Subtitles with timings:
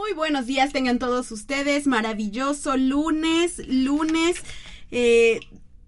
[0.00, 1.86] Muy buenos días tengan todos ustedes.
[1.86, 4.42] Maravilloso lunes, lunes.
[4.90, 5.40] Eh,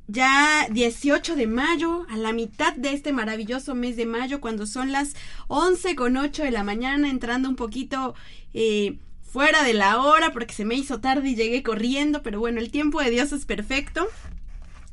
[0.07, 4.93] ya 18 de mayo, a la mitad de este maravilloso mes de mayo, cuando son
[4.93, 5.14] las
[5.48, 8.14] 11 con 8 de la mañana, entrando un poquito
[8.52, 12.60] eh, fuera de la hora porque se me hizo tarde y llegué corriendo, pero bueno,
[12.60, 14.06] el tiempo de Dios es perfecto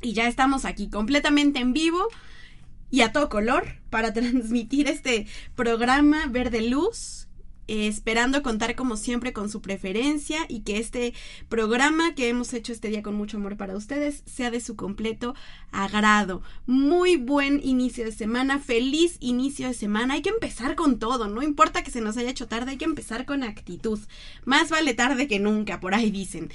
[0.00, 2.08] y ya estamos aquí completamente en vivo
[2.90, 7.26] y a todo color para transmitir este programa Verde Luz
[7.70, 11.14] esperando contar como siempre con su preferencia y que este
[11.48, 15.34] programa que hemos hecho este día con mucho amor para ustedes sea de su completo
[15.70, 16.42] agrado.
[16.66, 20.14] Muy buen inicio de semana, feliz inicio de semana.
[20.14, 22.84] Hay que empezar con todo, no importa que se nos haya hecho tarde, hay que
[22.84, 24.00] empezar con actitud.
[24.44, 26.50] Más vale tarde que nunca, por ahí dicen.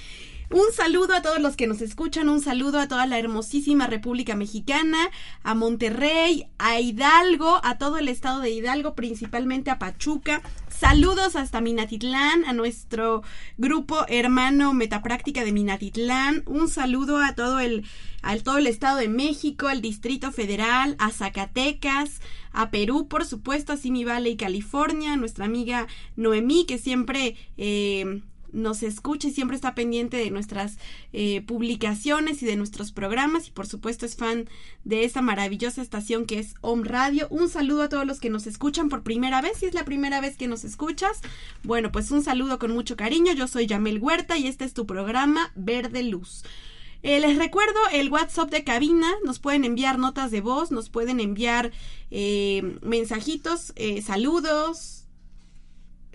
[0.55, 4.37] Un saludo a todos los que nos escuchan, un saludo a toda la hermosísima República
[4.37, 5.09] Mexicana,
[5.43, 10.41] a Monterrey, a Hidalgo, a todo el estado de Hidalgo, principalmente a Pachuca.
[10.69, 13.21] Saludos hasta Minatitlán, a nuestro
[13.57, 16.43] grupo hermano Metapráctica de Minatitlán.
[16.45, 17.83] Un saludo a todo el,
[18.21, 22.21] a todo el estado de México, al Distrito Federal, a Zacatecas,
[22.53, 28.21] a Perú, por supuesto, a Simi Valley, California, nuestra amiga Noemí, que siempre eh,
[28.55, 30.77] nos escucha y siempre está pendiente de nuestras
[31.13, 34.49] eh, publicaciones y de nuestros programas y por supuesto es fan
[34.85, 37.27] de esta maravillosa estación que es Home Radio.
[37.29, 39.57] Un saludo a todos los que nos escuchan por primera vez.
[39.59, 41.21] Si es la primera vez que nos escuchas,
[41.63, 43.33] bueno, pues un saludo con mucho cariño.
[43.33, 46.43] Yo soy Yamel Huerta y este es tu programa Verde Luz.
[47.03, 51.19] Eh, les recuerdo el WhatsApp de cabina, nos pueden enviar notas de voz, nos pueden
[51.19, 51.71] enviar
[52.09, 54.94] eh, mensajitos, saludos,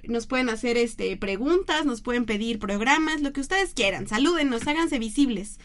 [0.08, 4.08] nos pueden hacer este preguntas, nos pueden pedir programas, lo que ustedes quieran.
[4.08, 5.58] Salúdenos, háganse visibles.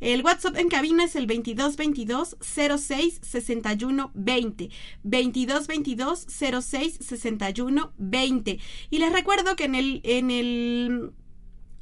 [0.00, 4.70] El WhatsApp en cabina es el 2222 06 61 20.
[5.04, 6.26] 2222
[6.62, 8.58] 06 61 20.
[8.90, 11.12] Y les recuerdo que en el en el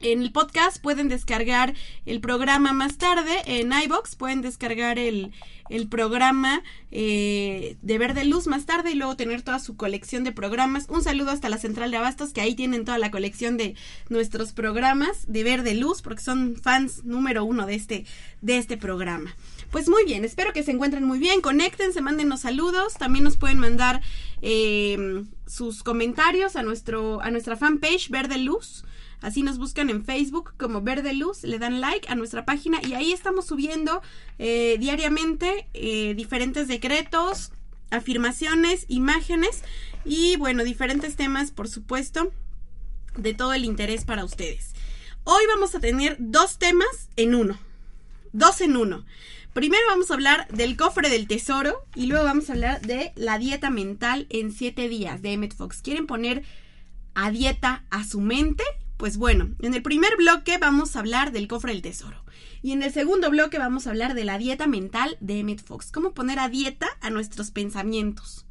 [0.04, 5.32] en el podcast pueden descargar el programa más tarde en iBox pueden descargar el,
[5.70, 10.32] el programa eh, de Verde Luz más tarde y luego tener toda su colección de
[10.32, 10.86] programas.
[10.90, 13.74] Un saludo hasta la central de Abastos que ahí tienen toda la colección de
[14.10, 18.04] nuestros programas de Verde Luz porque son fans número uno de este,
[18.42, 19.34] de este programa.
[19.70, 23.58] Pues muy bien, espero que se encuentren muy bien, conéctense, mándenos saludos, también nos pueden
[23.58, 24.02] mandar
[24.42, 28.84] eh, sus comentarios a, nuestro, a nuestra fanpage Verde Luz
[29.24, 32.92] Así nos buscan en Facebook como Verde Luz, le dan like a nuestra página y
[32.92, 34.02] ahí estamos subiendo
[34.38, 37.50] eh, diariamente eh, diferentes decretos,
[37.88, 39.62] afirmaciones, imágenes
[40.04, 42.32] y bueno, diferentes temas, por supuesto,
[43.16, 44.74] de todo el interés para ustedes.
[45.24, 47.58] Hoy vamos a tener dos temas en uno.
[48.34, 49.06] Dos en uno.
[49.54, 53.38] Primero vamos a hablar del cofre del tesoro y luego vamos a hablar de la
[53.38, 55.80] dieta mental en siete días de Emmett Fox.
[55.80, 56.44] ¿Quieren poner
[57.14, 58.64] a dieta a su mente?
[58.96, 62.24] Pues bueno, en el primer bloque vamos a hablar del cofre del tesoro.
[62.62, 65.90] Y en el segundo bloque vamos a hablar de la dieta mental de Emmett Fox.
[65.90, 68.46] Cómo poner a dieta a nuestros pensamientos.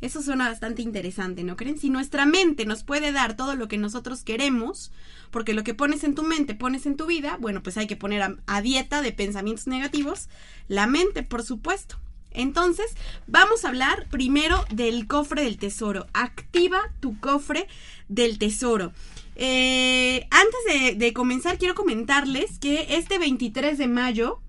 [0.00, 1.78] Eso suena bastante interesante, ¿no creen?
[1.78, 4.92] Si nuestra mente nos puede dar todo lo que nosotros queremos,
[5.30, 7.96] porque lo que pones en tu mente pones en tu vida, bueno, pues hay que
[7.96, 10.28] poner a, a dieta de pensamientos negativos
[10.68, 11.98] la mente, por supuesto.
[12.30, 12.86] Entonces,
[13.26, 16.06] vamos a hablar primero del cofre del tesoro.
[16.12, 17.66] Activa tu cofre
[18.08, 18.92] del tesoro.
[19.40, 24.42] Eh, antes de, comenzar, quiero comentarles que este 23 de mayo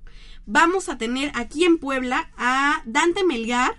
[0.48, 3.76] vamos a tener aquí en Puebla a Dante Melgar,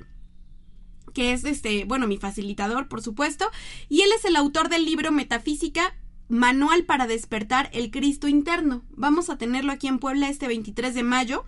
[1.12, 3.50] que es este, bueno, mi facilitador, por supuesto,
[3.88, 5.96] y él es el autor del libro Metafísica
[6.28, 8.84] Manual para despertar el Cristo interno.
[8.90, 11.44] Vamos a tenerlo aquí en Puebla este 23 de mayo.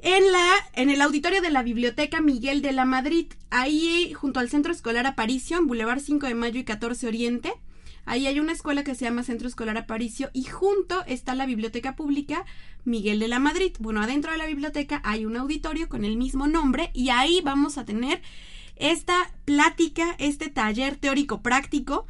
[0.00, 4.50] En, la, en el auditorio de la Biblioteca Miguel de la Madrid, ahí junto al
[4.50, 7.52] Centro Escolar Aparicio, en Boulevard 5 de Mayo y 14 Oriente.
[8.06, 11.96] Ahí hay una escuela que se llama Centro Escolar Aparicio y junto está la Biblioteca
[11.96, 12.44] Pública
[12.84, 13.72] Miguel de la Madrid.
[13.80, 17.78] Bueno, adentro de la biblioteca hay un auditorio con el mismo nombre y ahí vamos
[17.78, 18.22] a tener
[18.76, 22.06] esta plática, este taller teórico práctico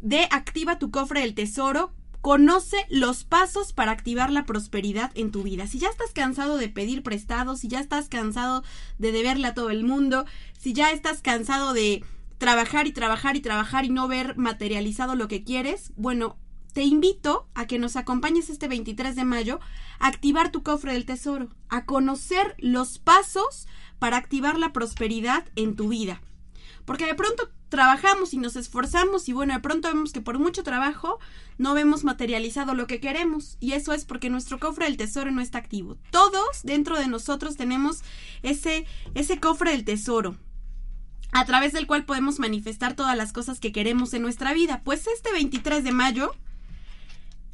[0.00, 1.92] de Activa tu cofre del tesoro.
[2.20, 5.66] Conoce los pasos para activar la prosperidad en tu vida.
[5.66, 8.62] Si ya estás cansado de pedir prestados, si ya estás cansado
[8.98, 10.26] de deberle a todo el mundo,
[10.58, 12.04] si ya estás cansado de
[12.40, 16.38] trabajar y trabajar y trabajar y no ver materializado lo que quieres, bueno,
[16.72, 19.60] te invito a que nos acompañes este 23 de mayo
[19.98, 25.76] a activar tu cofre del tesoro, a conocer los pasos para activar la prosperidad en
[25.76, 26.22] tu vida.
[26.86, 30.62] Porque de pronto trabajamos y nos esforzamos y bueno, de pronto vemos que por mucho
[30.62, 31.18] trabajo
[31.58, 35.42] no vemos materializado lo que queremos y eso es porque nuestro cofre del tesoro no
[35.42, 35.98] está activo.
[36.10, 38.02] Todos dentro de nosotros tenemos
[38.42, 40.38] ese ese cofre del tesoro
[41.32, 44.82] a través del cual podemos manifestar todas las cosas que queremos en nuestra vida.
[44.84, 46.34] Pues este 23 de mayo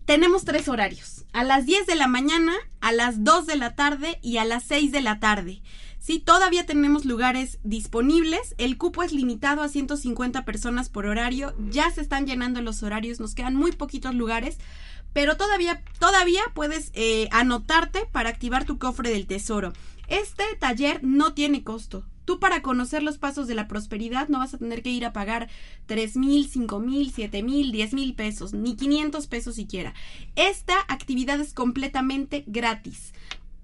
[0.06, 4.20] tenemos tres horarios, a las 10 de la mañana, a las 2 de la tarde
[4.22, 5.62] y a las 6 de la tarde.
[5.98, 8.54] Sí, todavía tenemos lugares disponibles.
[8.58, 11.52] El cupo es limitado a 150 personas por horario.
[11.70, 14.58] Ya se están llenando los horarios, nos quedan muy poquitos lugares.
[15.12, 19.72] Pero todavía, todavía puedes eh, anotarte para activar tu cofre del tesoro.
[20.06, 22.04] Este taller no tiene costo.
[22.26, 25.12] Tú para conocer los pasos de la prosperidad no vas a tener que ir a
[25.12, 25.48] pagar
[25.86, 29.94] tres mil, cinco mil, siete mil, diez mil pesos, ni 500 pesos siquiera.
[30.34, 33.14] Esta actividad es completamente gratis.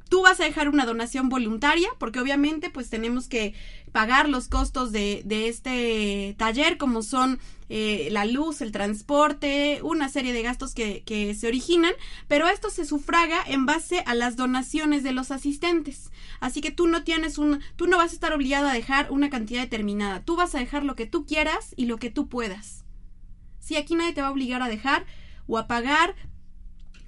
[0.09, 3.55] Tú vas a dejar una donación voluntaria porque obviamente pues tenemos que
[3.91, 7.41] pagar los costos de, de este taller como son
[7.74, 11.94] eh, la luz, el transporte, una serie de gastos que, se originan,
[12.28, 16.10] pero esto se sufraga en base a las donaciones de los asistentes.
[16.38, 19.30] Así que tú no tienes un, tú no vas a estar obligado a dejar una
[19.30, 20.22] cantidad determinada.
[20.22, 22.84] Tú vas a dejar lo que tú quieras y lo que tú puedas.
[23.58, 25.06] Si aquí nadie te va a obligar a dejar
[25.46, 26.14] o a pagar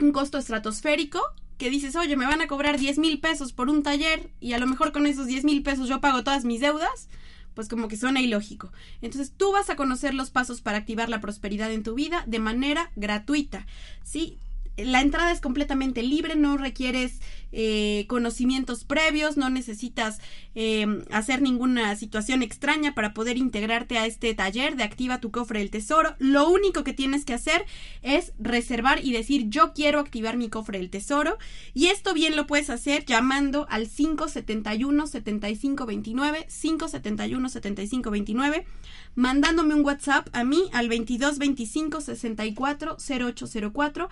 [0.00, 1.20] un costo estratosférico
[1.58, 4.58] que dices, oye, me van a cobrar 10 mil pesos por un taller y a
[4.58, 7.10] lo mejor con esos 10 mil pesos yo pago todas mis deudas,
[7.54, 8.72] pues como que suena ilógico.
[9.00, 12.38] Entonces tú vas a conocer los pasos para activar la prosperidad en tu vida de
[12.38, 13.66] manera gratuita.
[14.02, 14.38] ¿sí?
[14.76, 17.20] La entrada es completamente libre, no requieres
[17.52, 20.18] eh, conocimientos previos, no necesitas
[20.56, 25.60] em, hacer ninguna situación extraña para poder integrarte a este taller de Activa tu cofre
[25.60, 26.16] del tesoro.
[26.18, 27.64] Lo único que tienes que hacer
[28.02, 31.38] es reservar y decir yo quiero activar mi cofre del tesoro
[31.74, 38.66] y esto bien lo puedes hacer llamando al 571 7529 571 7529
[39.14, 44.08] mandándome un WhatsApp a mí al 2225 64 0804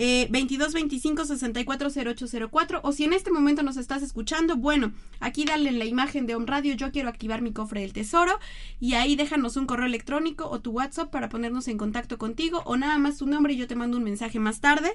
[0.00, 5.44] eh, 22 25 64 0804 o si en este momento nos estás escuchando, bueno, aquí
[5.44, 8.38] dale en la imagen de Home Radio, yo quiero activar mi cofre del tesoro
[8.78, 12.76] y ahí déjanos un correo electrónico o tu WhatsApp para ponernos en contacto contigo o
[12.76, 14.92] nada más tu nombre y yo te mando un mensaje más tarde.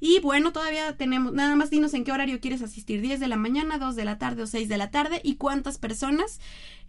[0.00, 3.36] Y bueno, todavía tenemos, nada más dinos en qué horario quieres asistir, 10 de la
[3.36, 6.40] mañana, 2 de la tarde o 6 de la tarde y cuántas personas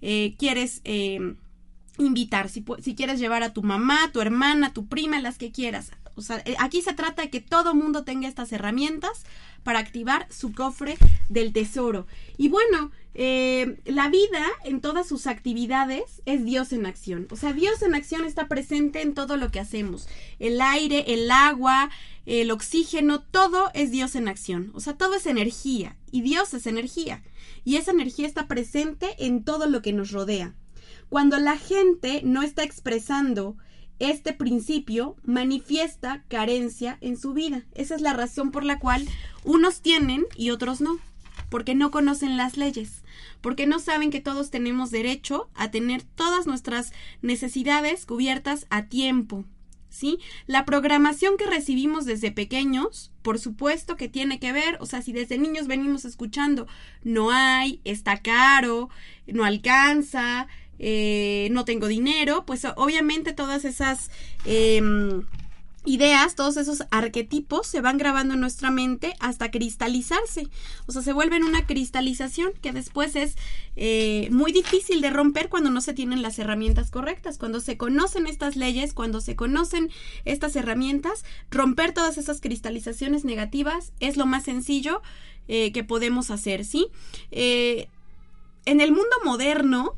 [0.02, 0.82] eh, quieres...
[0.84, 1.36] Eh,
[1.98, 5.92] invitar, si, si quieres llevar a tu mamá, tu hermana, tu prima, las que quieras.
[6.16, 9.24] O sea, eh, aquí se trata de que todo mundo tenga estas herramientas
[9.64, 10.98] para activar su cofre
[11.30, 12.08] del tesoro.
[12.38, 17.28] Y bueno, eh, la vida en todas sus actividades es Dios en acción.
[17.32, 20.08] O sea, Dios en acción está presente en todo lo que hacemos.
[20.40, 21.90] El aire, el agua,
[22.26, 24.72] el oxígeno, todo es Dios en acción.
[24.74, 27.24] O sea, todo es energía y Dios es energía.
[27.64, 30.56] Y esa energía está presente en todo lo que nos rodea.
[31.10, 33.58] Cuando la gente no está expresando
[34.02, 37.64] este principio, manifiesta carencia en su vida.
[37.76, 39.08] Esa es la razón por la cual
[39.44, 40.98] unos tienen y otros no,
[41.50, 43.04] porque no conocen las leyes,
[43.42, 49.46] porque no saben que todos tenemos derecho a tener todas nuestras necesidades cubiertas a tiempo.
[49.90, 50.20] ¿Sí?
[50.48, 55.12] La programación que recibimos desde pequeños, por supuesto que tiene que ver, o sea, si
[55.12, 56.66] desde niños venimos escuchando
[57.04, 58.90] no hay, está caro,
[59.28, 60.48] no alcanza,
[60.84, 64.10] eh, no tengo dinero, pues obviamente todas esas
[64.46, 65.22] em,
[65.86, 70.48] ideas, todos esos arquetipos se van grabando en nuestra mente hasta cristalizarse.
[70.88, 73.36] O sea, se vuelven una cristalización que después es
[73.76, 77.38] eh, muy difícil de romper cuando no se tienen las herramientas correctas.
[77.38, 79.92] Cuando se conocen estas leyes, cuando se conocen
[80.26, 85.04] estas herramientas, romper todas esas cristalizaciones negativas es lo más sencillo
[85.48, 86.88] eh, que podemos hacer, ¿sí?
[88.64, 89.96] en el mundo moderno,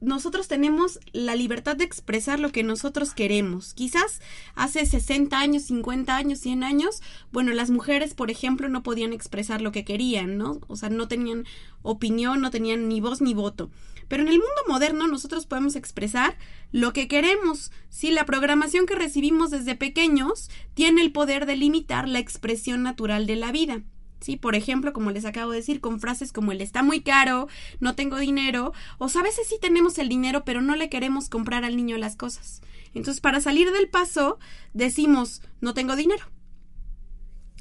[0.00, 3.74] nosotros tenemos la libertad de expresar lo que nosotros queremos.
[3.74, 4.20] Quizás
[4.54, 7.02] hace 60 años, 50 años, 100 años,
[7.32, 10.60] bueno, las mujeres, por ejemplo, no podían expresar lo que querían, ¿no?
[10.68, 11.44] O sea, no tenían
[11.82, 13.70] opinión, no tenían ni voz ni voto.
[14.08, 16.36] Pero en el mundo moderno nosotros podemos expresar
[16.72, 17.70] lo que queremos.
[17.90, 23.26] Si la programación que recibimos desde pequeños tiene el poder de limitar la expresión natural
[23.26, 23.82] de la vida.
[24.20, 24.36] ¿Sí?
[24.36, 27.48] Por ejemplo, como les acabo de decir, con frases como el está muy caro,
[27.80, 31.64] no tengo dinero, o a veces sí tenemos el dinero, pero no le queremos comprar
[31.64, 32.62] al niño las cosas.
[32.94, 34.38] Entonces, para salir del paso,
[34.74, 36.24] decimos, no tengo dinero.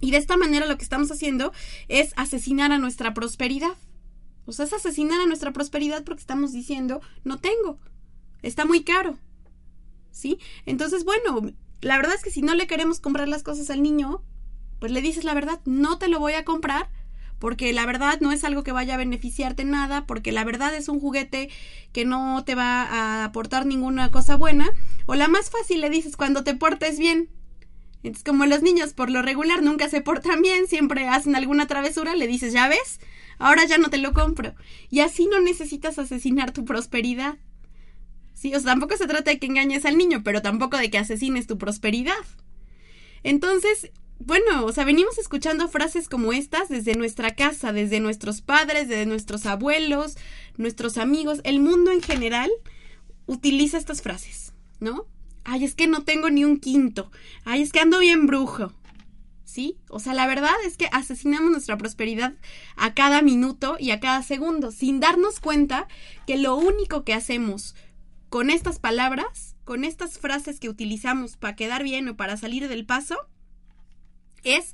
[0.01, 1.51] Y de esta manera lo que estamos haciendo
[1.87, 3.75] es asesinar a nuestra prosperidad.
[4.45, 7.77] O sea, es asesinar a nuestra prosperidad porque estamos diciendo, no tengo,
[8.41, 9.17] está muy caro.
[10.11, 10.39] ¿Sí?
[10.65, 14.23] Entonces, bueno, la verdad es que si no le queremos comprar las cosas al niño,
[14.79, 16.89] pues le dices la verdad, no te lo voy a comprar
[17.39, 20.89] porque la verdad no es algo que vaya a beneficiarte nada, porque la verdad es
[20.89, 21.49] un juguete
[21.93, 24.69] que no te va a aportar ninguna cosa buena,
[25.05, 27.29] o la más fácil le dices cuando te portes bien.
[28.03, 32.13] Entonces, como los niños por lo regular nunca se portan bien, siempre hacen alguna travesura,
[32.15, 32.99] le dices, ya ves,
[33.39, 34.53] ahora ya no te lo compro.
[34.89, 37.37] Y así no necesitas asesinar tu prosperidad.
[38.33, 40.97] Sí, o sea, tampoco se trata de que engañes al niño, pero tampoco de que
[40.97, 42.13] asesines tu prosperidad.
[43.23, 48.89] Entonces, bueno, o sea, venimos escuchando frases como estas desde nuestra casa, desde nuestros padres,
[48.89, 50.17] desde nuestros abuelos,
[50.57, 52.51] nuestros amigos, el mundo en general
[53.25, 55.07] utiliza estas frases, ¿no?
[55.45, 57.11] Ay, es que no tengo ni un quinto.
[57.45, 58.73] Ay, es que ando bien brujo.
[59.45, 59.79] ¿Sí?
[59.89, 62.35] O sea, la verdad es que asesinamos nuestra prosperidad
[62.75, 65.87] a cada minuto y a cada segundo, sin darnos cuenta
[66.27, 67.73] que lo único que hacemos
[68.29, 72.85] con estas palabras, con estas frases que utilizamos para quedar bien o para salir del
[72.85, 73.17] paso,
[74.43, 74.73] es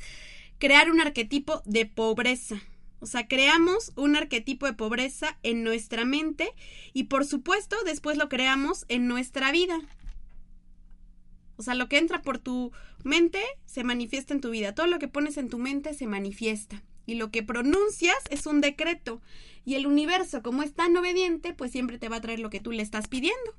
[0.58, 2.62] crear un arquetipo de pobreza.
[3.00, 6.50] O sea, creamos un arquetipo de pobreza en nuestra mente
[6.94, 9.80] y por supuesto después lo creamos en nuestra vida.
[11.58, 12.72] O sea, lo que entra por tu
[13.04, 14.74] mente se manifiesta en tu vida.
[14.74, 16.84] Todo lo que pones en tu mente se manifiesta.
[17.06, 19.22] Y lo que pronuncias es un decreto.
[19.64, 22.60] Y el universo, como es tan obediente, pues siempre te va a traer lo que
[22.60, 23.56] tú le estás pidiendo.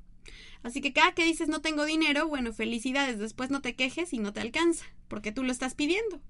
[0.63, 4.19] Así que cada que dices no tengo dinero, bueno, felicidades, después no te quejes y
[4.19, 6.21] no te alcanza, porque tú lo estás pidiendo.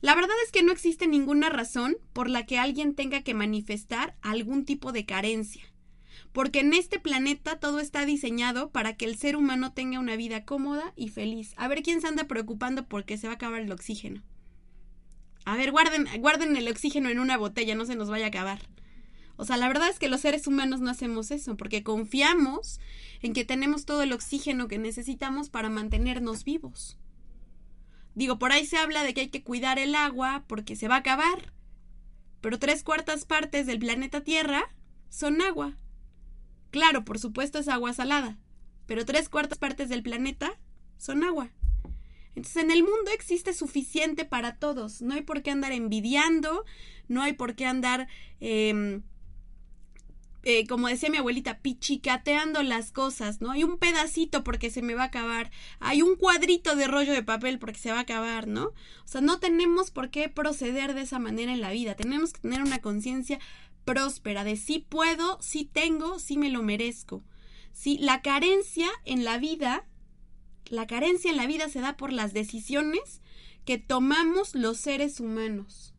[0.00, 4.16] La verdad es que no existe ninguna razón por la que alguien tenga que manifestar
[4.22, 5.64] algún tipo de carencia
[6.34, 10.44] porque en este planeta todo está diseñado para que el ser humano tenga una vida
[10.44, 11.54] cómoda y feliz.
[11.56, 14.20] A ver quién se anda preocupando porque se va a acabar el oxígeno.
[15.44, 18.58] A ver, guarden, guarden el oxígeno en una botella, no se nos vaya a acabar.
[19.36, 22.80] O sea, la verdad es que los seres humanos no hacemos eso, porque confiamos
[23.20, 26.98] en que tenemos todo el oxígeno que necesitamos para mantenernos vivos.
[28.14, 30.96] Digo, por ahí se habla de que hay que cuidar el agua porque se va
[30.96, 31.52] a acabar.
[32.40, 34.72] Pero tres cuartas partes del planeta Tierra
[35.08, 35.76] son agua.
[36.70, 38.38] Claro, por supuesto es agua salada,
[38.86, 40.58] pero tres cuartas partes del planeta
[40.98, 41.50] son agua.
[42.34, 45.00] Entonces en el mundo existe suficiente para todos.
[45.00, 46.64] No hay por qué andar envidiando,
[47.08, 48.08] no hay por qué andar,
[48.40, 49.02] em,
[50.44, 53.52] eh, como decía mi abuelita, pichicateando las cosas, ¿no?
[53.52, 57.22] Hay un pedacito porque se me va a acabar, hay un cuadrito de rollo de
[57.22, 58.66] papel porque se va a acabar, ¿no?
[58.66, 61.94] O sea, no tenemos por qué proceder de esa manera en la vida.
[61.94, 63.40] Tenemos que tener una conciencia
[63.84, 67.22] próspera, de sí puedo, sí tengo, sí me lo merezco.
[67.72, 69.86] Sí, la carencia en la vida,
[70.66, 73.20] la carencia en la vida se da por las decisiones
[73.64, 75.94] que tomamos los seres humanos.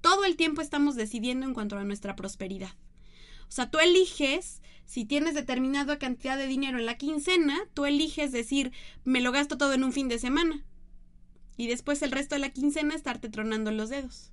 [0.00, 2.72] Todo el tiempo estamos decidiendo en cuanto a nuestra prosperidad.
[3.50, 8.30] O sea, tú eliges, si tienes determinada cantidad de dinero en la quincena, tú eliges
[8.30, 8.70] decir,
[9.04, 10.64] me lo gasto todo en un fin de semana.
[11.56, 14.30] Y después el resto de la quincena estarte tronando los dedos.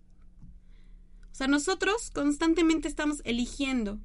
[1.32, 4.00] O sea, nosotros constantemente estamos eligiendo,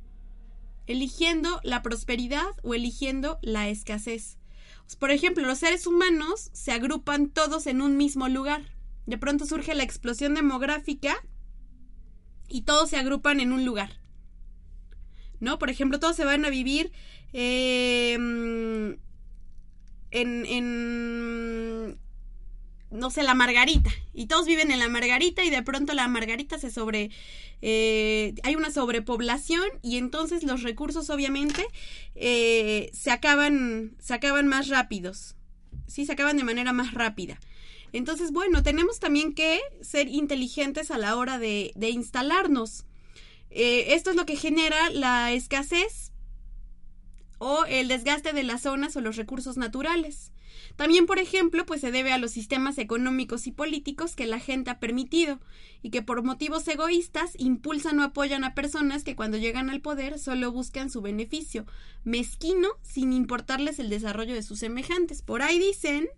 [0.86, 4.38] eligiendo la prosperidad o eligiendo la escasez.
[4.98, 8.74] Por ejemplo, los seres humanos se agrupan todos en un mismo lugar.
[9.04, 11.14] De pronto surge la explosión demográfica
[12.48, 14.01] y todos se agrupan en un lugar.
[15.42, 15.58] ¿No?
[15.58, 16.92] Por ejemplo, todos se van a vivir
[17.32, 18.96] em,
[20.12, 21.98] en, en,
[22.92, 23.90] no sé, la margarita.
[24.14, 27.10] Y todos viven en la margarita y de pronto la margarita se sobre...
[27.60, 31.66] Eh, hay una sobrepoblación y entonces los recursos obviamente
[32.14, 35.34] eh, se, acaban, se acaban más rápidos.
[35.88, 37.40] Sí, se acaban de manera más rápida.
[37.92, 42.84] Entonces, bueno, tenemos también que ser inteligentes a la hora de, de instalarnos.
[43.54, 46.12] Eh, esto es lo que genera la escasez
[47.38, 50.32] o el desgaste de las zonas o los recursos naturales.
[50.76, 54.70] También, por ejemplo, pues se debe a los sistemas económicos y políticos que la gente
[54.70, 55.38] ha permitido
[55.82, 60.18] y que por motivos egoístas impulsan o apoyan a personas que cuando llegan al poder
[60.18, 61.66] solo buscan su beneficio,
[62.04, 65.20] mezquino sin importarles el desarrollo de sus semejantes.
[65.20, 66.08] Por ahí dicen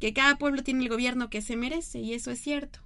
[0.00, 2.80] que cada pueblo tiene el gobierno que se merece y eso es cierto.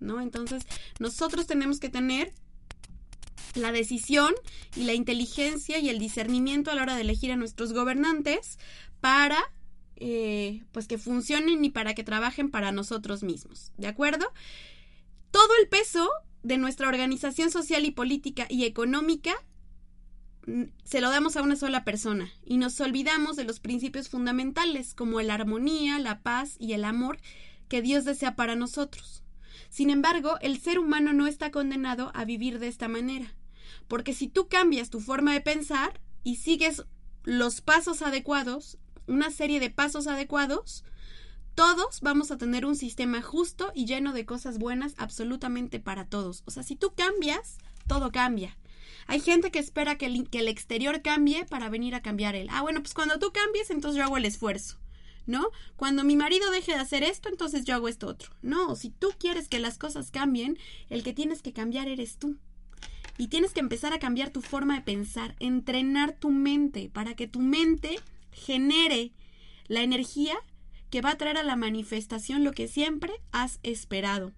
[0.00, 0.20] ¿No?
[0.20, 0.66] Entonces,
[0.98, 2.34] nosotros tenemos que tener
[3.56, 4.34] la decisión
[4.76, 8.58] y la inteligencia y el discernimiento a la hora de elegir a nuestros gobernantes
[9.00, 9.38] para
[9.96, 13.72] eh, pues que funcionen y para que trabajen para nosotros mismos.
[13.78, 14.26] ¿De acuerdo?
[15.30, 16.08] Todo el peso
[16.42, 19.34] de nuestra organización social y política y económica
[20.46, 24.94] mm, se lo damos a una sola persona y nos olvidamos de los principios fundamentales
[24.94, 27.18] como la armonía, la paz y el amor
[27.68, 29.22] que Dios desea para nosotros.
[29.70, 33.34] Sin embargo, el ser humano no está condenado a vivir de esta manera,
[33.88, 36.84] porque si tú cambias tu forma de pensar y sigues
[37.24, 40.84] los pasos adecuados, una serie de pasos adecuados,
[41.54, 46.42] todos vamos a tener un sistema justo y lleno de cosas buenas absolutamente para todos.
[46.46, 48.58] O sea, si tú cambias, todo cambia.
[49.06, 52.48] Hay gente que espera que el, que el exterior cambie para venir a cambiar él.
[52.50, 54.78] Ah, bueno, pues cuando tú cambies, entonces yo hago el esfuerzo.
[55.26, 55.50] ¿no?
[55.76, 58.30] Cuando mi marido deje de hacer esto, entonces yo hago esto otro.
[58.42, 62.36] No, si tú quieres que las cosas cambien, el que tienes que cambiar eres tú.
[63.18, 67.26] Y tienes que empezar a cambiar tu forma de pensar, entrenar tu mente para que
[67.26, 67.98] tu mente
[68.30, 69.12] genere
[69.68, 70.34] la energía
[70.90, 74.32] que va a traer a la manifestación lo que siempre has esperado.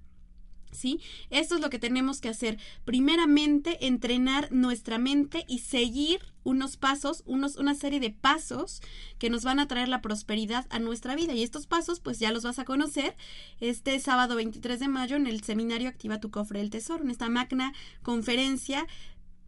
[0.70, 1.00] ¿Sí?
[1.30, 2.58] Esto es lo que tenemos que hacer.
[2.84, 8.80] Primeramente, entrenar nuestra mente y seguir unos pasos, unos, una serie de pasos
[9.18, 11.34] que nos van a traer la prosperidad a nuestra vida.
[11.34, 13.16] Y estos pasos, pues ya los vas a conocer
[13.60, 17.28] este sábado 23 de mayo en el seminario Activa tu cofre del tesoro, en esta
[17.28, 17.72] magna
[18.02, 18.86] conferencia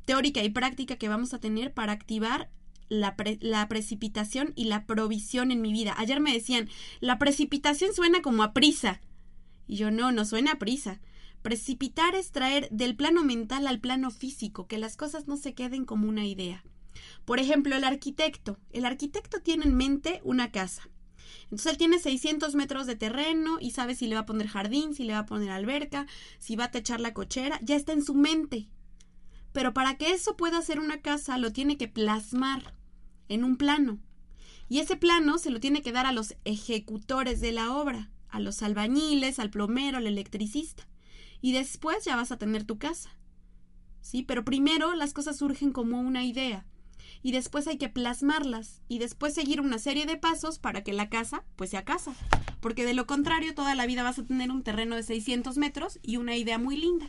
[0.04, 2.50] teórica y práctica que vamos a tener para activar
[2.88, 5.94] la, la, precipitación y la provisión en mi vida.
[5.96, 6.68] Ayer me decían,
[7.00, 9.00] la precipitación suena como a prisa.
[9.66, 11.00] Y yo no, no suena a prisa.
[11.42, 15.86] Precipitar es traer del plano mental al plano físico, que las cosas no se queden
[15.86, 16.62] como una idea.
[17.24, 18.58] Por ejemplo, el arquitecto.
[18.70, 20.82] El arquitecto tiene en mente una casa.
[21.44, 24.94] Entonces él tiene 600 metros de terreno y sabe si le va a poner jardín,
[24.94, 26.06] si le va a poner alberca,
[26.38, 28.68] si va a techar la cochera, ya está en su mente.
[29.52, 32.74] Pero para que eso pueda ser una casa lo tiene que plasmar
[33.28, 33.98] en un plano.
[34.68, 38.40] Y ese plano se lo tiene que dar a los ejecutores de la obra, a
[38.40, 40.89] los albañiles, al plomero, al electricista
[41.40, 43.10] y después ya vas a tener tu casa.
[44.00, 44.22] ¿Sí?
[44.22, 46.66] Pero primero las cosas surgen como una idea
[47.22, 51.08] y después hay que plasmarlas y después seguir una serie de pasos para que la
[51.08, 52.14] casa pues sea casa.
[52.60, 55.98] Porque de lo contrario toda la vida vas a tener un terreno de 600 metros
[56.02, 57.06] y una idea muy linda.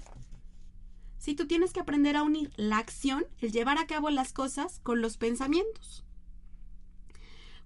[1.17, 4.79] Si tú tienes que aprender a unir la acción, el llevar a cabo las cosas
[4.79, 6.03] con los pensamientos.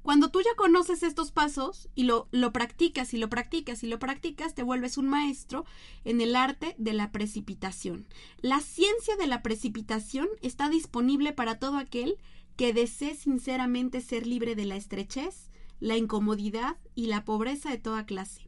[0.06, 3.98] Cuando tú ya conoces estos pasos y lo, lo, practicas y lo practicas y lo
[3.98, 5.66] practicas, te vuelves un maestro
[6.04, 8.06] en el arte de la precipitación.
[8.38, 12.20] La ciencia de la precipitación está disponible para todo aquel
[12.56, 18.06] que desee sinceramente ser libre de la estrechez, la incomodidad y la pobreza de toda
[18.06, 18.48] clase.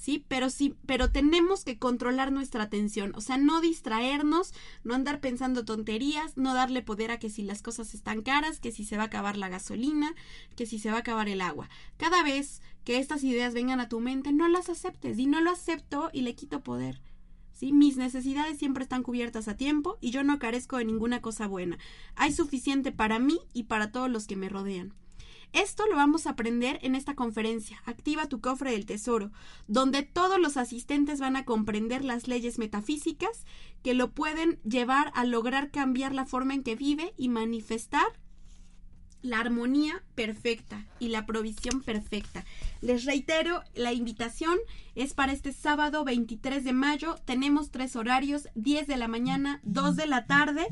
[0.00, 0.24] ¿Sí?
[0.26, 5.64] Pero sí, pero tenemos que controlar nuestra atención, o sea, no distraernos, no andar pensando
[5.64, 9.04] tonterías, no darle poder a que si las cosas están caras, que si se va
[9.04, 10.14] a acabar la gasolina,
[10.56, 11.68] que si se va a acabar el agua.
[11.98, 15.50] Cada vez que estas ideas vengan a tu mente, no las aceptes, y no lo
[15.50, 17.02] acepto y le quito poder.
[17.60, 21.78] Mis necesidades siempre están cubiertas a tiempo y yo no carezco de ninguna cosa buena.
[22.14, 24.94] Hay suficiente para mí y para todos los que me rodean.
[25.52, 29.32] Esto lo vamos a aprender en esta conferencia, Activa tu cofre del tesoro,
[29.66, 33.44] donde todos los asistentes van a comprender las leyes metafísicas
[33.82, 38.06] que lo pueden llevar a lograr cambiar la forma en que vive y manifestar
[39.22, 42.44] la armonía perfecta y la provisión perfecta.
[42.80, 44.58] Les reitero, la invitación
[44.94, 47.16] es para este sábado 23 de mayo.
[47.24, 50.66] Tenemos tres horarios, 10 de la mañana, 2 de la tarde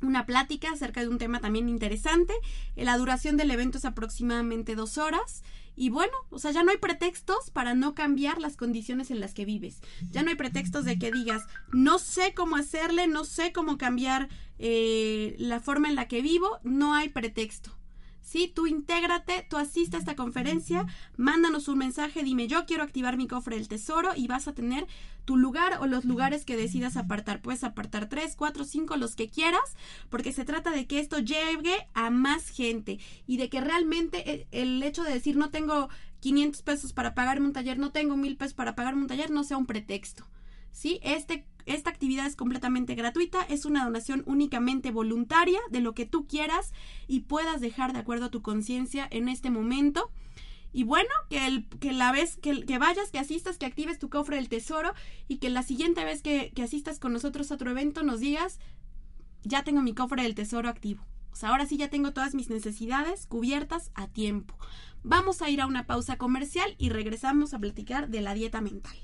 [0.03, 2.35] una plática acerca de un tema también interesante.
[2.77, 5.43] La duración del evento es aproximadamente dos horas.
[5.77, 9.35] Y bueno, o sea, ya no hay pretextos para no cambiar las condiciones en las
[9.35, 9.83] que vives.
[10.11, 14.29] Ya no hay pretextos de que digas, no sé cómo hacerle, no sé cómo cambiar
[14.59, 16.59] eh, la forma en la que vivo.
[16.65, 17.76] No hay pretexto.
[18.27, 18.53] ¿Sí?
[18.53, 20.85] Tú intégrate, tú asiste a esta conferencia,
[21.17, 24.87] mándanos un mensaje, dime yo quiero activar mi cofre del tesoro y vas a tener
[25.25, 27.41] tu lugar o los lugares que decidas apartar.
[27.41, 29.77] Puedes apartar tres, cuatro, cinco, los que quieras,
[30.11, 34.47] porque se trata de que esto llegue a más gente y de que realmente eh,
[34.51, 35.89] el hecho de decir no tengo
[36.21, 39.45] 500 pesos para pagarme un taller, no tengo mil pesos para pagarme un taller, no
[39.45, 40.27] sea un pretexto.
[40.73, 40.99] ¿Sí?
[41.03, 46.27] Este esta actividad es completamente gratuita, es una donación únicamente voluntaria de lo que tú
[46.27, 46.73] quieras
[47.07, 50.11] y puedas dejar de acuerdo a tu conciencia en este momento.
[50.73, 54.49] Y bueno, que, la vez que, que, vayas, que asistas, que actives tu cofre del
[54.49, 54.93] tesoro
[55.27, 58.61] y que la siguiente vez que, que asistas con nosotros a otro evento nos digas,
[59.43, 61.03] ya tengo mi cofre del tesoro activo.
[61.33, 64.57] O sea, ahora sí ya tengo todas mis necesidades cubiertas a tiempo.
[65.03, 68.97] Vamos a ir a una pausa comercial y regresamos a platicar de la dieta mental.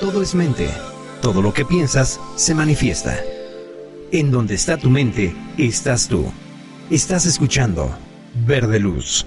[0.00, 0.70] Todo es mente.
[1.20, 3.22] Todo lo que piensas se manifiesta.
[4.10, 6.32] En donde está tu mente, estás tú.
[6.90, 7.94] Estás escuchando
[8.46, 9.26] Verde Luz.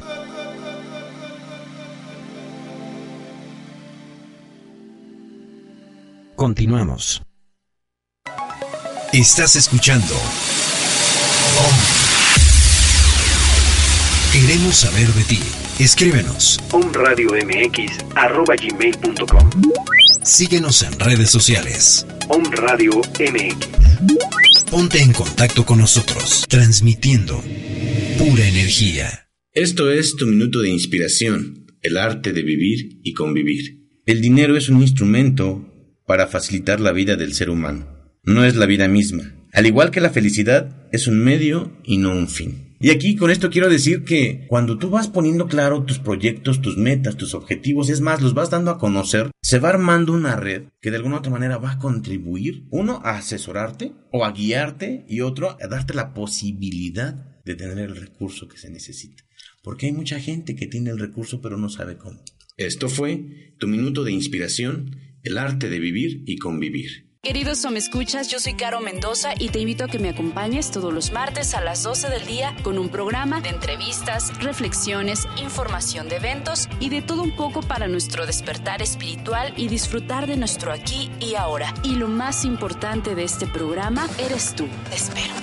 [6.35, 7.21] Continuamos.
[9.13, 10.15] Estás escuchando.
[14.31, 15.39] Queremos saber de ti.
[15.77, 16.59] Escríbenos.
[16.71, 19.49] omradiomx.com
[20.23, 22.07] Síguenos en redes sociales.
[22.29, 24.63] Om Radio MX.
[24.71, 27.43] Ponte en contacto con nosotros, transmitiendo
[28.17, 29.27] pura energía.
[29.51, 33.81] Esto es tu minuto de inspiración, el arte de vivir y convivir.
[34.05, 35.69] El dinero es un instrumento
[36.07, 38.15] para facilitar la vida del ser humano.
[38.23, 39.35] No es la vida misma.
[39.51, 42.62] Al igual que la felicidad, es un medio y no un fin.
[42.83, 46.75] Y aquí con esto quiero decir que cuando tú vas poniendo claro tus proyectos, tus
[46.75, 50.63] metas, tus objetivos, es más, los vas dando a conocer, se va armando una red
[50.81, 55.05] que de alguna u otra manera va a contribuir, uno, a asesorarte o a guiarte
[55.07, 59.23] y otro, a darte la posibilidad de tener el recurso que se necesita.
[59.63, 62.21] Porque hay mucha gente que tiene el recurso pero no sabe cómo.
[62.57, 67.12] Esto fue tu minuto de inspiración, el arte de vivir y convivir.
[67.25, 70.93] Queridos me escuchas, yo soy Caro Mendoza y te invito a que me acompañes todos
[70.93, 76.17] los martes a las 12 del día con un programa de entrevistas, reflexiones, información de
[76.17, 81.11] eventos y de todo un poco para nuestro despertar espiritual y disfrutar de nuestro aquí
[81.21, 81.73] y ahora.
[81.81, 84.67] Y lo más importante de este programa eres tú.
[84.89, 85.33] Te espero.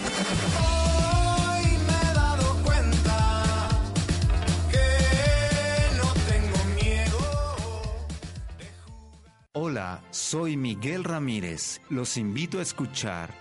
[9.91, 11.81] Hola, soy Miguel Ramírez.
[11.89, 13.35] Los invito a escuchar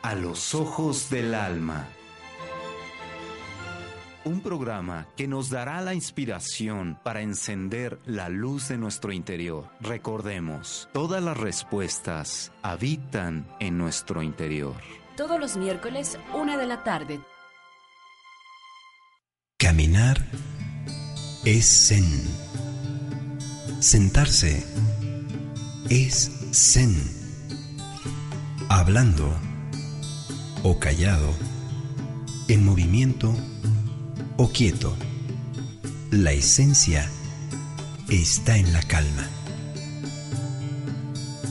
[0.00, 1.88] A los Ojos del Alma.
[4.24, 9.68] Un programa que nos dará la inspiración para encender la luz de nuestro interior.
[9.80, 14.76] Recordemos, todas las respuestas habitan en nuestro interior.
[15.18, 17.20] Todos los miércoles, una de la tarde.
[19.58, 20.16] Caminar
[21.44, 22.08] es zen.
[23.80, 24.64] Sentarse
[25.88, 26.96] es zen.
[28.68, 29.34] Hablando
[30.62, 31.34] o callado,
[32.48, 33.34] en movimiento
[34.36, 34.96] o quieto.
[36.10, 37.08] La esencia
[38.08, 39.28] está en la calma.